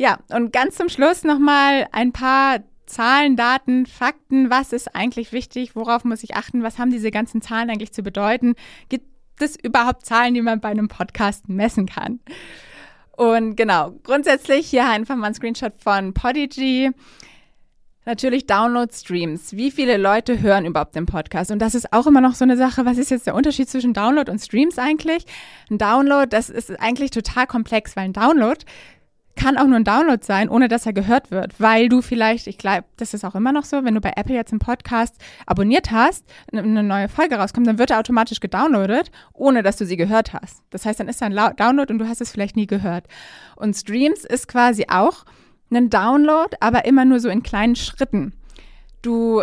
Ja, 0.00 0.18
und 0.30 0.50
ganz 0.50 0.76
zum 0.76 0.88
Schluss 0.88 1.24
nochmal 1.24 1.86
ein 1.92 2.12
paar 2.12 2.60
Zahlen, 2.86 3.36
Daten, 3.36 3.84
Fakten. 3.84 4.48
Was 4.48 4.72
ist 4.72 4.96
eigentlich 4.96 5.30
wichtig? 5.30 5.76
Worauf 5.76 6.04
muss 6.04 6.24
ich 6.24 6.36
achten? 6.36 6.62
Was 6.62 6.78
haben 6.78 6.90
diese 6.90 7.10
ganzen 7.10 7.42
Zahlen 7.42 7.68
eigentlich 7.68 7.92
zu 7.92 8.02
bedeuten? 8.02 8.54
Gibt 8.88 9.04
es 9.40 9.56
überhaupt 9.62 10.06
Zahlen, 10.06 10.32
die 10.32 10.40
man 10.40 10.58
bei 10.58 10.70
einem 10.70 10.88
Podcast 10.88 11.50
messen 11.50 11.84
kann? 11.84 12.20
Und 13.14 13.56
genau, 13.56 13.90
grundsätzlich 14.02 14.70
hier 14.70 14.88
einfach 14.88 15.16
mal 15.16 15.26
ein 15.26 15.34
Screenshot 15.34 15.74
von 15.78 16.14
Podigy. 16.14 16.92
Natürlich 18.06 18.46
Download-Streams. 18.46 19.54
Wie 19.54 19.70
viele 19.70 19.98
Leute 19.98 20.40
hören 20.40 20.64
überhaupt 20.64 20.94
den 20.94 21.04
Podcast? 21.04 21.50
Und 21.50 21.58
das 21.58 21.74
ist 21.74 21.92
auch 21.92 22.06
immer 22.06 22.22
noch 22.22 22.36
so 22.36 22.46
eine 22.46 22.56
Sache. 22.56 22.86
Was 22.86 22.96
ist 22.96 23.10
jetzt 23.10 23.26
der 23.26 23.34
Unterschied 23.34 23.68
zwischen 23.68 23.92
Download 23.92 24.32
und 24.32 24.38
Streams 24.38 24.78
eigentlich? 24.78 25.26
Ein 25.70 25.76
Download, 25.76 26.26
das 26.26 26.48
ist 26.48 26.70
eigentlich 26.80 27.10
total 27.10 27.46
komplex, 27.46 27.96
weil 27.96 28.04
ein 28.04 28.14
Download 28.14 28.64
kann 29.36 29.56
auch 29.56 29.66
nur 29.66 29.76
ein 29.76 29.84
Download 29.84 30.22
sein, 30.22 30.48
ohne 30.48 30.68
dass 30.68 30.86
er 30.86 30.92
gehört 30.92 31.30
wird, 31.30 31.58
weil 31.58 31.88
du 31.88 32.02
vielleicht, 32.02 32.46
ich 32.46 32.58
glaube, 32.58 32.84
das 32.96 33.14
ist 33.14 33.24
auch 33.24 33.34
immer 33.34 33.52
noch 33.52 33.64
so, 33.64 33.84
wenn 33.84 33.94
du 33.94 34.00
bei 34.00 34.12
Apple 34.16 34.34
jetzt 34.34 34.52
einen 34.52 34.58
Podcast 34.58 35.16
abonniert 35.46 35.90
hast, 35.90 36.24
eine 36.52 36.82
neue 36.82 37.08
Folge 37.08 37.36
rauskommt, 37.36 37.66
dann 37.66 37.78
wird 37.78 37.90
er 37.90 38.00
automatisch 38.00 38.40
gedownloadet, 38.40 39.10
ohne 39.32 39.62
dass 39.62 39.76
du 39.76 39.86
sie 39.86 39.96
gehört 39.96 40.32
hast. 40.32 40.62
Das 40.70 40.84
heißt, 40.84 41.00
dann 41.00 41.08
ist 41.08 41.22
er 41.22 41.28
ein 41.28 41.56
Download 41.56 41.92
und 41.92 41.98
du 41.98 42.08
hast 42.08 42.20
es 42.20 42.30
vielleicht 42.30 42.56
nie 42.56 42.66
gehört. 42.66 43.06
Und 43.56 43.74
Streams 43.74 44.24
ist 44.24 44.48
quasi 44.48 44.86
auch 44.88 45.24
ein 45.72 45.88
Download, 45.88 46.56
aber 46.60 46.84
immer 46.84 47.04
nur 47.04 47.20
so 47.20 47.28
in 47.28 47.42
kleinen 47.42 47.76
Schritten. 47.76 48.34
Du 49.02 49.42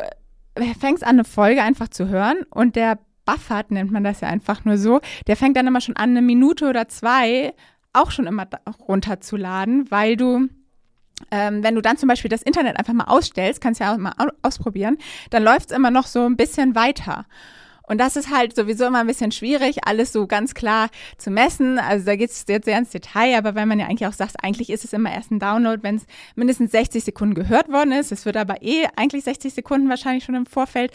fängst 0.80 1.04
an, 1.04 1.12
eine 1.12 1.23
Folge 1.23 1.63
einfach 1.63 1.88
zu 1.88 2.08
hören 2.10 2.38
und 2.50 2.76
der 2.76 3.00
buffert, 3.26 3.71
nennt 3.71 3.91
man 3.91 4.04
das 4.04 4.21
ja 4.21 4.28
einfach 4.28 4.65
nur 4.65 4.78
so, 4.78 5.02
der 5.28 5.36
fängt 5.36 5.58
dann 5.58 5.67
immer 5.67 5.82
schon 5.82 5.95
an, 5.97 6.12
eine 6.12 6.21
Minute 6.21 6.67
oder 6.67 6.88
zwei 6.88 7.54
auch 7.93 8.12
schon 8.12 8.28
immer 8.28 8.47
runterzuladen, 8.88 9.89
weil 9.91 10.15
du 10.15 10.50
ähm, 11.32 11.63
wenn 11.63 11.73
du 11.73 11.82
dann 11.82 11.97
zum 11.97 12.10
Beispiel 12.10 12.30
das 12.30 12.43
Internet 12.43 12.78
einfach 12.78 12.93
mal 12.93 13.06
ausstellst, 13.06 13.60
kannst 13.60 13.80
ja 13.80 13.93
auch 13.93 13.97
mal 13.97 14.13
ausprobieren, 14.43 14.97
dann 15.32 15.43
läuft 15.43 15.71
es 15.71 15.76
immer 15.76 15.89
noch 15.89 16.06
so 16.06 16.26
ein 16.26 16.38
bisschen 16.38 16.76
weiter. 16.76 17.26
Und 17.88 18.00
das 18.00 18.17
ist 18.17 18.30
halt 18.30 18.54
sowieso 18.54 18.86
immer 18.86 19.00
ein 19.00 19.08
bisschen 19.08 19.32
schwierig, 19.32 19.88
alles 19.88 20.12
so 20.12 20.28
ganz 20.28 20.54
klar 20.54 20.89
zu 21.17 21.32
messen. 21.32 21.80
Also 21.80 22.06
da 22.06 22.17
geht 22.17 22.32
es 22.32 22.43
jetzt 22.47 22.65
sehr 22.65 22.78
ins 22.78 22.89
Detail, 22.89 23.38
aber 23.38 23.56
weil 23.56 23.65
man 23.65 23.80
ja 23.80 23.86
eigentlich 23.86 24.08
auch 24.08 24.13
sagt, 24.13 24.43
eigentlich 24.43 24.69
ist 24.69 24.84
es 24.84 24.91
immer 24.91 25.12
erst 25.12 25.32
ein 25.32 25.39
Download, 25.39 25.82
wenn 25.84 25.95
es 25.95 26.06
mindestens 26.36 26.71
60 26.71 27.06
Sekunden 27.06 27.34
gehört 27.34 27.71
worden 27.71 27.93
ist. 27.93 28.12
Es 28.12 28.26
wird 28.26 28.36
aber 28.36 28.62
eh 28.62 28.88
eigentlich 28.97 29.23
60 29.23 29.54
Sekunden 29.54 29.88
wahrscheinlich 29.88 30.26
schon 30.26 30.36
im 30.36 30.45
Vorfeld 30.45 30.91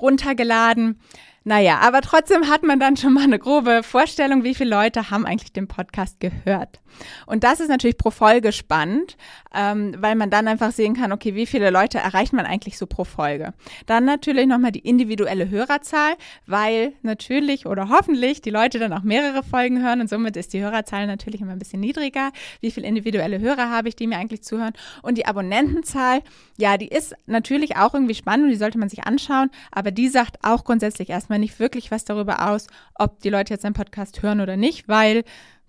runtergeladen. 0.00 1.00
Naja, 1.48 1.78
aber 1.80 2.00
trotzdem 2.00 2.48
hat 2.48 2.64
man 2.64 2.80
dann 2.80 2.96
schon 2.96 3.12
mal 3.12 3.22
eine 3.22 3.38
grobe 3.38 3.84
Vorstellung, 3.84 4.42
wie 4.42 4.56
viele 4.56 4.70
Leute 4.70 5.12
haben 5.12 5.24
eigentlich 5.24 5.52
den 5.52 5.68
Podcast 5.68 6.18
gehört. 6.18 6.80
Und 7.26 7.44
das 7.44 7.60
ist 7.60 7.68
natürlich 7.68 7.98
pro 7.98 8.10
Folge 8.10 8.50
spannend, 8.50 9.16
ähm, 9.54 9.94
weil 9.98 10.16
man 10.16 10.30
dann 10.30 10.48
einfach 10.48 10.72
sehen 10.72 10.94
kann, 10.94 11.12
okay, 11.12 11.34
wie 11.34 11.46
viele 11.46 11.70
Leute 11.70 11.98
erreicht 11.98 12.32
man 12.32 12.46
eigentlich 12.46 12.78
so 12.78 12.86
pro 12.86 13.04
Folge. 13.04 13.54
Dann 13.86 14.04
natürlich 14.04 14.46
nochmal 14.46 14.72
die 14.72 14.80
individuelle 14.80 15.48
Hörerzahl, 15.48 16.14
weil 16.46 16.94
natürlich 17.02 17.66
oder 17.66 17.90
hoffentlich 17.90 18.42
die 18.42 18.50
Leute 18.50 18.78
dann 18.78 18.92
auch 18.92 19.02
mehrere 19.02 19.42
Folgen 19.42 19.82
hören 19.82 20.00
und 20.00 20.08
somit 20.08 20.36
ist 20.36 20.52
die 20.52 20.62
Hörerzahl 20.62 21.06
natürlich 21.06 21.40
immer 21.40 21.52
ein 21.52 21.58
bisschen 21.58 21.80
niedriger. 21.80 22.32
Wie 22.60 22.70
viele 22.70 22.88
individuelle 22.88 23.38
Hörer 23.38 23.70
habe 23.70 23.88
ich, 23.88 23.94
die 23.94 24.06
mir 24.06 24.18
eigentlich 24.18 24.42
zuhören? 24.42 24.72
Und 25.02 25.16
die 25.18 25.26
Abonnentenzahl, 25.26 26.22
ja, 26.58 26.76
die 26.76 26.88
ist 26.88 27.14
natürlich 27.26 27.76
auch 27.76 27.94
irgendwie 27.94 28.14
spannend 28.14 28.46
und 28.46 28.50
die 28.50 28.56
sollte 28.56 28.78
man 28.78 28.88
sich 28.88 29.04
anschauen, 29.04 29.50
aber 29.70 29.90
die 29.90 30.08
sagt 30.08 30.38
auch 30.42 30.64
grundsätzlich 30.64 31.10
erstmal 31.10 31.35
nicht 31.38 31.58
wirklich 31.58 31.90
was 31.90 32.04
darüber 32.04 32.50
aus, 32.50 32.66
ob 32.94 33.20
die 33.20 33.30
Leute 33.30 33.52
jetzt 33.52 33.64
einen 33.64 33.74
Podcast 33.74 34.22
hören 34.22 34.40
oder 34.40 34.56
nicht, 34.56 34.88
weil 34.88 35.24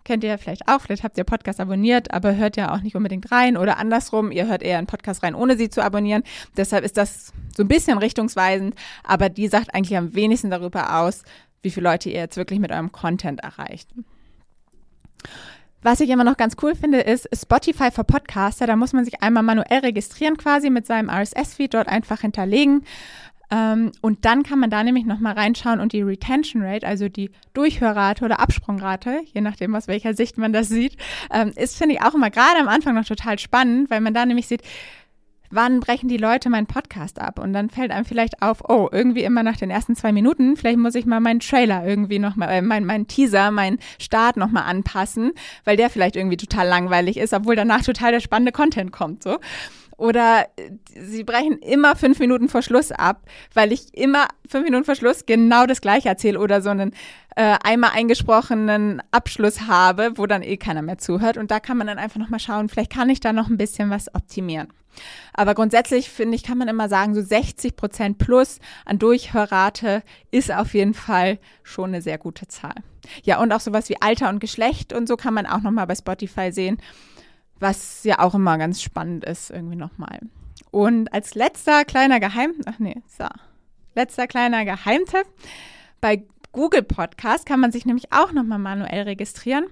kennt 0.08 0.24
ihr 0.24 0.30
ja 0.30 0.38
vielleicht 0.38 0.70
auch, 0.70 0.80
vielleicht 0.82 1.04
habt 1.04 1.18
ihr 1.18 1.26
Podcast 1.26 1.60
abonniert, 1.60 2.14
aber 2.14 2.36
hört 2.36 2.56
ja 2.56 2.74
auch 2.74 2.80
nicht 2.80 2.96
unbedingt 2.96 3.30
rein 3.32 3.58
oder 3.58 3.78
andersrum, 3.78 4.32
ihr 4.32 4.48
hört 4.48 4.64
eher 4.64 4.78
einen 4.78 4.88
Podcast 4.88 5.22
rein, 5.22 5.36
ohne 5.36 5.58
sie 5.58 5.70
zu 5.70 5.84
abonnieren. 5.84 6.24
Deshalb 6.56 6.86
ist 6.86 6.96
das 6.96 7.34
so 7.56 7.64
ein 7.64 7.68
bisschen 7.68 7.98
richtungsweisend, 7.98 8.74
aber 9.04 9.28
die 9.28 9.50
sagt 9.50 9.76
eigentlich 9.76 9.98
am 9.98 10.16
wenigsten 10.16 10.50
darüber 10.50 10.98
aus, 10.98 11.24
wie 11.62 11.72
viele 11.72 11.90
Leute 11.90 12.10
ihr 12.10 12.20
jetzt 12.20 12.38
wirklich 12.38 12.60
mit 12.60 12.72
eurem 12.72 12.94
Content 12.94 13.42
erreicht. 13.42 13.90
Was 15.84 16.00
ich 16.00 16.10
immer 16.10 16.24
noch 16.24 16.38
ganz 16.38 16.56
cool 16.62 16.74
finde, 16.74 17.02
ist 17.02 17.30
Spotify 17.34 17.92
für 17.92 18.04
Podcaster. 18.04 18.66
Da 18.66 18.76
muss 18.76 18.94
man 18.94 19.06
sich 19.06 19.22
einmal 19.22 19.44
manuell 19.44 19.80
registrieren 19.80 20.36
quasi 20.36 20.70
mit 20.70 20.88
seinem 20.88 21.10
RSS-Feed 21.10 21.74
dort 21.74 21.88
einfach 21.88 22.22
hinterlegen. 22.22 22.84
Ähm, 23.50 23.92
und 24.02 24.26
dann 24.26 24.44
kann 24.44 24.60
man 24.60 24.70
da 24.70 24.84
nämlich 24.84 25.06
nochmal 25.06 25.34
reinschauen 25.34 25.80
und 25.80 25.94
die 25.94 26.02
Retention 26.02 26.62
Rate, 26.62 26.86
also 26.86 27.08
die 27.08 27.32
Durchhörrate 27.54 28.26
oder 28.26 28.40
Absprungrate, 28.40 29.22
je 29.34 29.42
nachdem, 29.42 29.76
aus 29.76 29.88
welcher 29.88 30.14
Sicht 30.14 30.38
man 30.38 30.54
das 30.54 30.68
sieht, 30.70 30.98
ähm, 31.32 31.54
ist, 31.56 31.78
finde 31.78 31.96
ich, 31.96 32.02
auch 32.02 32.14
immer 32.14 32.30
gerade 32.30 32.60
am 32.60 32.68
Anfang 32.68 32.96
noch 32.96 33.06
total 33.06 33.40
spannend, 33.40 33.90
weil 33.90 34.02
man 34.02 34.14
da 34.14 34.26
nämlich 34.26 34.48
sieht, 34.48 34.64
wann 35.50 35.80
brechen 35.80 36.10
die 36.10 36.18
Leute 36.18 36.50
meinen 36.50 36.68
Podcast 36.68 37.20
ab? 37.22 37.40
Und 37.40 37.54
dann 37.54 37.70
fällt 37.70 37.92
einem 37.92 38.06
vielleicht 38.06 38.42
auf, 38.42 38.64
oh, 38.68 38.90
irgendwie 38.92 39.24
immer 39.24 39.44
nach 39.44 39.58
den 39.58 39.70
ersten 39.70 39.96
zwei 39.96 40.12
Minuten, 40.12 40.58
vielleicht 40.58 40.78
muss 40.78 40.96
ich 40.96 41.06
mal 41.06 41.20
meinen 41.20 41.40
Trailer 41.40 41.86
irgendwie 41.86 42.20
nochmal, 42.20 42.50
äh, 42.50 42.62
mein, 42.62 43.08
Teaser, 43.08 43.52
meinen 43.52 43.80
Start 44.00 44.38
nochmal 44.38 44.64
anpassen, 44.64 45.32
weil 45.64 45.78
der 45.78 45.90
vielleicht 45.90 46.16
irgendwie 46.16 46.38
total 46.38 46.68
langweilig 46.68 47.18
ist, 47.18 47.34
obwohl 47.34 47.56
danach 47.56 47.84
total 47.84 48.12
der 48.12 48.20
spannende 48.20 48.52
Content 48.52 48.92
kommt, 48.92 49.24
so. 49.24 49.38
Oder 49.98 50.48
äh, 50.58 50.72
sie 50.96 51.24
brechen 51.24 51.58
immer 51.60 51.96
fünf 51.96 52.20
Minuten 52.20 52.50
vor 52.50 52.62
Schluss 52.62 52.92
ab, 52.92 53.24
weil 53.54 53.74
ich 53.74 53.98
immer 53.98 54.28
fünf 54.48 54.64
Minuten 54.64 54.86
vor 54.86 54.96
Schluss 54.96 55.26
genau 55.26 55.66
das 55.66 55.82
gleiche 55.82 56.08
erzähle 56.08 56.40
oder 56.40 56.62
so 56.62 56.70
einen 56.70 56.94
äh, 57.36 57.58
einmal 57.64 57.92
eingesprochenen 57.94 59.02
Abschluss 59.12 59.62
habe, 59.62 60.14
wo 60.16 60.28
dann 60.28 60.44
eh 60.44 60.58
keiner 60.58 60.84
mehr 60.84 61.00
zuhört. 61.00 61.38
Und 61.38 61.52
da 61.52 61.60
kann 61.60 61.78
man 61.78 61.88
dann 61.88 61.98
einfach 61.98 62.20
nochmal 62.20 62.40
schauen, 62.40 62.70
vielleicht 62.70 62.94
kann 62.94 63.10
ich 63.10 63.20
da 63.20 63.34
noch 63.34 63.50
ein 63.50 63.58
bisschen 63.58 63.90
was 63.90 64.14
optimieren. 64.14 64.68
Aber 65.34 65.54
grundsätzlich 65.54 66.10
finde 66.10 66.36
ich, 66.36 66.44
kann 66.44 66.58
man 66.58 66.68
immer 66.68 66.90
sagen, 66.90 67.14
so 67.14 67.22
60 67.22 67.76
Prozent 67.76 68.18
plus 68.18 68.60
an 68.86 68.98
Durchhörrate 69.00 70.02
ist 70.32 70.52
auf 70.52 70.74
jeden 70.74 70.94
Fall 70.94 71.40
schon 71.64 71.90
eine 71.90 72.02
sehr 72.02 72.18
gute 72.18 72.48
Zahl. 72.48 72.76
Ja, 73.24 73.40
und 73.40 73.52
auch 73.52 73.60
sowas 73.60 73.90
wie 73.90 74.02
Alter 74.02 74.30
und 74.30 74.40
Geschlecht 74.40 74.94
und 74.94 75.08
so 75.08 75.16
kann 75.16 75.34
man 75.34 75.46
auch 75.46 75.62
nochmal 75.62 75.88
bei 75.88 75.96
Spotify 75.96 76.52
sehen 76.52 76.78
was 77.60 78.04
ja 78.04 78.20
auch 78.20 78.36
immer 78.36 78.58
ganz 78.58 78.82
spannend 78.82 79.26
ist, 79.26 79.50
irgendwie 79.50 79.76
nochmal. 79.76 80.20
Und 80.72 81.14
als 81.14 81.36
letzter 81.36 81.86
kleiner 81.86 82.20
Geheim, 82.20 82.54
ach 82.66 82.80
nee, 82.80 83.02
so, 83.08 83.26
letzter 83.96 84.28
kleiner 84.28 84.66
Geheimtipp, 84.66 85.26
bei 86.02 86.24
Google 86.52 86.84
Podcast 86.84 87.46
kann 87.46 87.60
man 87.60 87.72
sich 87.72 87.86
nämlich 87.86 88.12
auch 88.12 88.32
nochmal 88.32 88.60
manuell 88.60 89.04
registrieren. 89.04 89.66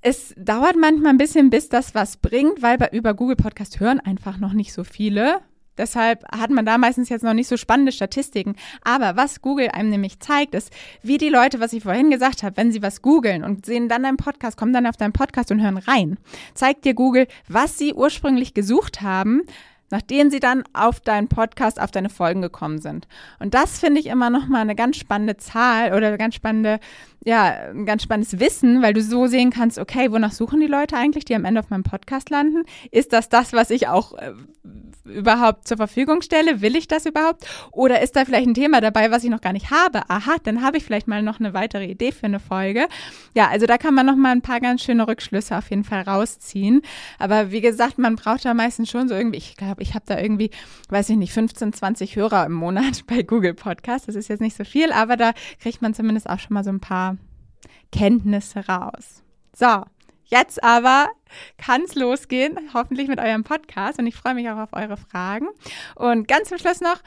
Es 0.00 0.34
dauert 0.36 0.76
manchmal 0.76 1.12
ein 1.12 1.18
bisschen, 1.18 1.50
bis 1.50 1.68
das 1.68 1.94
was 1.94 2.18
bringt, 2.18 2.62
weil 2.62 2.76
bei 2.78 2.88
über 2.92 3.14
Google 3.14 3.36
Podcast 3.36 3.80
hören 3.80 4.00
einfach 4.00 4.38
noch 4.38 4.52
nicht 4.52 4.72
so 4.72 4.84
viele. 4.84 5.40
Deshalb 5.76 6.24
hat 6.32 6.50
man 6.50 6.64
da 6.64 6.78
meistens 6.78 7.08
jetzt 7.08 7.24
noch 7.24 7.34
nicht 7.34 7.48
so 7.48 7.56
spannende 7.56 7.92
Statistiken. 7.92 8.54
Aber 8.82 9.16
was 9.16 9.42
Google 9.42 9.68
einem 9.68 9.90
nämlich 9.90 10.20
zeigt, 10.20 10.54
ist, 10.54 10.72
wie 11.02 11.18
die 11.18 11.28
Leute, 11.28 11.60
was 11.60 11.72
ich 11.72 11.82
vorhin 11.82 12.10
gesagt 12.10 12.42
habe, 12.42 12.56
wenn 12.56 12.72
sie 12.72 12.82
was 12.82 13.02
googeln 13.02 13.44
und 13.44 13.66
sehen 13.66 13.88
dann 13.88 14.02
deinen 14.04 14.16
Podcast, 14.16 14.56
kommen 14.56 14.72
dann 14.72 14.86
auf 14.86 14.96
deinen 14.96 15.12
Podcast 15.12 15.50
und 15.50 15.62
hören 15.62 15.78
rein, 15.78 16.18
zeigt 16.54 16.84
dir 16.84 16.94
Google, 16.94 17.26
was 17.48 17.78
sie 17.78 17.94
ursprünglich 17.94 18.54
gesucht 18.54 19.02
haben, 19.02 19.42
nachdem 19.90 20.30
sie 20.30 20.40
dann 20.40 20.64
auf 20.72 21.00
deinen 21.00 21.28
Podcast, 21.28 21.80
auf 21.80 21.90
deine 21.90 22.08
Folgen 22.08 22.42
gekommen 22.42 22.80
sind. 22.80 23.06
Und 23.38 23.54
das 23.54 23.78
finde 23.78 24.00
ich 24.00 24.06
immer 24.06 24.30
nochmal 24.30 24.62
eine 24.62 24.74
ganz 24.74 24.96
spannende 24.96 25.36
Zahl 25.36 25.92
oder 25.94 26.08
eine 26.08 26.18
ganz 26.18 26.34
spannende, 26.34 26.80
ja, 27.24 27.70
ein 27.70 27.86
ganz 27.86 28.02
spannendes 28.02 28.38
Wissen, 28.38 28.82
weil 28.82 28.92
du 28.92 29.02
so 29.02 29.26
sehen 29.26 29.50
kannst, 29.50 29.78
okay, 29.78 30.12
wonach 30.12 30.32
suchen 30.32 30.60
die 30.60 30.66
Leute 30.66 30.96
eigentlich, 30.96 31.24
die 31.24 31.34
am 31.34 31.46
Ende 31.46 31.60
auf 31.60 31.70
meinem 31.70 31.82
Podcast 31.82 32.28
landen? 32.30 32.64
Ist 32.90 33.12
das 33.14 33.30
das, 33.30 33.54
was 33.54 33.70
ich 33.70 33.88
auch 33.88 34.12
äh, 34.18 34.32
überhaupt 35.04 35.66
zur 35.66 35.78
Verfügung 35.78 36.20
stelle? 36.20 36.60
Will 36.60 36.76
ich 36.76 36.86
das 36.86 37.06
überhaupt? 37.06 37.46
Oder 37.72 38.02
ist 38.02 38.16
da 38.16 38.26
vielleicht 38.26 38.46
ein 38.46 38.54
Thema 38.54 38.82
dabei, 38.82 39.10
was 39.10 39.24
ich 39.24 39.30
noch 39.30 39.40
gar 39.40 39.54
nicht 39.54 39.70
habe? 39.70 40.08
Aha, 40.10 40.36
dann 40.42 40.62
habe 40.62 40.76
ich 40.76 40.84
vielleicht 40.84 41.08
mal 41.08 41.22
noch 41.22 41.40
eine 41.40 41.54
weitere 41.54 41.86
Idee 41.86 42.12
für 42.12 42.26
eine 42.26 42.40
Folge. 42.40 42.88
Ja, 43.34 43.48
also 43.48 43.64
da 43.64 43.78
kann 43.78 43.94
man 43.94 44.04
noch 44.04 44.16
mal 44.16 44.32
ein 44.32 44.42
paar 44.42 44.60
ganz 44.60 44.82
schöne 44.82 45.08
Rückschlüsse 45.08 45.56
auf 45.56 45.70
jeden 45.70 45.84
Fall 45.84 46.02
rausziehen. 46.02 46.82
Aber 47.18 47.50
wie 47.50 47.62
gesagt, 47.62 47.96
man 47.96 48.16
braucht 48.16 48.44
da 48.44 48.52
meistens 48.52 48.90
schon 48.90 49.08
so 49.08 49.14
irgendwie, 49.14 49.38
ich 49.38 49.56
glaube, 49.56 49.82
ich 49.82 49.94
habe 49.94 50.04
da 50.06 50.18
irgendwie, 50.18 50.50
weiß 50.90 51.08
ich 51.08 51.16
nicht, 51.16 51.32
15, 51.32 51.72
20 51.72 52.16
Hörer 52.16 52.44
im 52.44 52.52
Monat 52.52 53.06
bei 53.06 53.22
Google 53.22 53.54
Podcast. 53.54 54.08
Das 54.08 54.14
ist 54.14 54.28
jetzt 54.28 54.40
nicht 54.40 54.56
so 54.56 54.64
viel, 54.64 54.92
aber 54.92 55.16
da 55.16 55.32
kriegt 55.60 55.80
man 55.80 55.94
zumindest 55.94 56.28
auch 56.28 56.38
schon 56.38 56.52
mal 56.52 56.64
so 56.64 56.70
ein 56.70 56.80
paar 56.80 57.13
Kenntnisse 57.92 58.66
raus. 58.66 59.22
So, 59.52 59.84
Jetzt 60.26 60.64
aber 60.64 61.10
kann 61.58 61.82
es 61.82 61.94
losgehen, 61.94 62.58
hoffentlich 62.72 63.08
mit 63.08 63.20
eurem 63.20 63.44
Podcast. 63.44 63.98
Und 63.98 64.06
ich 64.06 64.16
freue 64.16 64.34
mich 64.34 64.48
auch 64.48 64.58
auf 64.58 64.72
eure 64.72 64.96
Fragen. 64.96 65.46
Und 65.94 66.26
ganz 66.28 66.48
zum 66.48 66.58
Schluss 66.58 66.80
noch, 66.80 67.00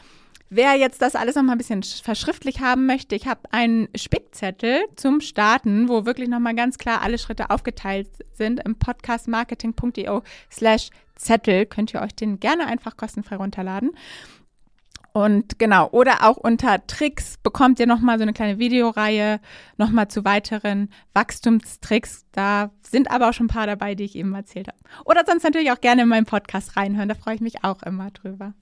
wer 0.49 0.75
jetzt 0.75 1.01
das 1.01 1.15
alles 1.15 1.35
noch 1.35 1.43
mal 1.43 1.53
ein 1.53 1.57
bisschen 1.57 1.83
verschriftlich 1.83 2.61
haben 2.61 2.85
möchte, 2.85 3.15
ich 3.15 3.27
habe 3.27 3.41
einen 3.51 3.89
Spickzettel 3.95 4.85
zum 4.95 5.19
Starten, 5.21 5.89
wo 5.89 6.05
wirklich 6.05 6.29
noch 6.29 6.39
mal 6.39 6.55
ganz 6.55 6.77
klar 6.77 7.01
alle 7.01 7.17
Schritte 7.17 7.49
aufgeteilt 7.49 8.07
sind 8.33 8.61
im 8.63 8.75
podcastmarketing.io 8.75 10.21
slash 10.51 10.89
Zettel. 11.15 11.65
Könnt 11.65 11.93
ihr 11.93 12.01
euch 12.01 12.13
den 12.13 12.39
gerne 12.39 12.67
einfach 12.67 12.95
kostenfrei 12.95 13.37
runterladen. 13.37 13.91
Und 15.17 15.57
genau, 15.57 15.89
oder 15.89 16.29
auch 16.29 16.37
unter 16.37 16.85
Tricks 16.85 17.37
bekommt 17.41 17.79
ihr 17.79 17.87
nochmal 17.87 18.19
so 18.19 18.21
eine 18.21 18.33
kleine 18.33 18.59
Videoreihe, 18.59 19.39
nochmal 19.75 20.09
zu 20.09 20.23
weiteren 20.25 20.91
Wachstumstricks. 21.15 22.27
Da 22.33 22.69
sind 22.83 23.09
aber 23.09 23.29
auch 23.29 23.33
schon 23.33 23.47
ein 23.47 23.49
paar 23.49 23.65
dabei, 23.65 23.95
die 23.95 24.03
ich 24.03 24.15
eben 24.15 24.35
erzählt 24.35 24.67
habe. 24.67 24.77
Oder 25.05 25.23
sonst 25.25 25.41
natürlich 25.41 25.71
auch 25.71 25.81
gerne 25.81 26.03
in 26.03 26.07
meinen 26.07 26.27
Podcast 26.27 26.77
reinhören, 26.77 27.09
da 27.09 27.15
freue 27.15 27.33
ich 27.33 27.41
mich 27.41 27.63
auch 27.63 27.81
immer 27.81 28.11
drüber. 28.11 28.53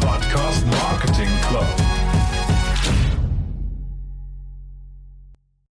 Podcast 0.00 0.66
Marketing 0.66 1.30
Club. 1.48 1.85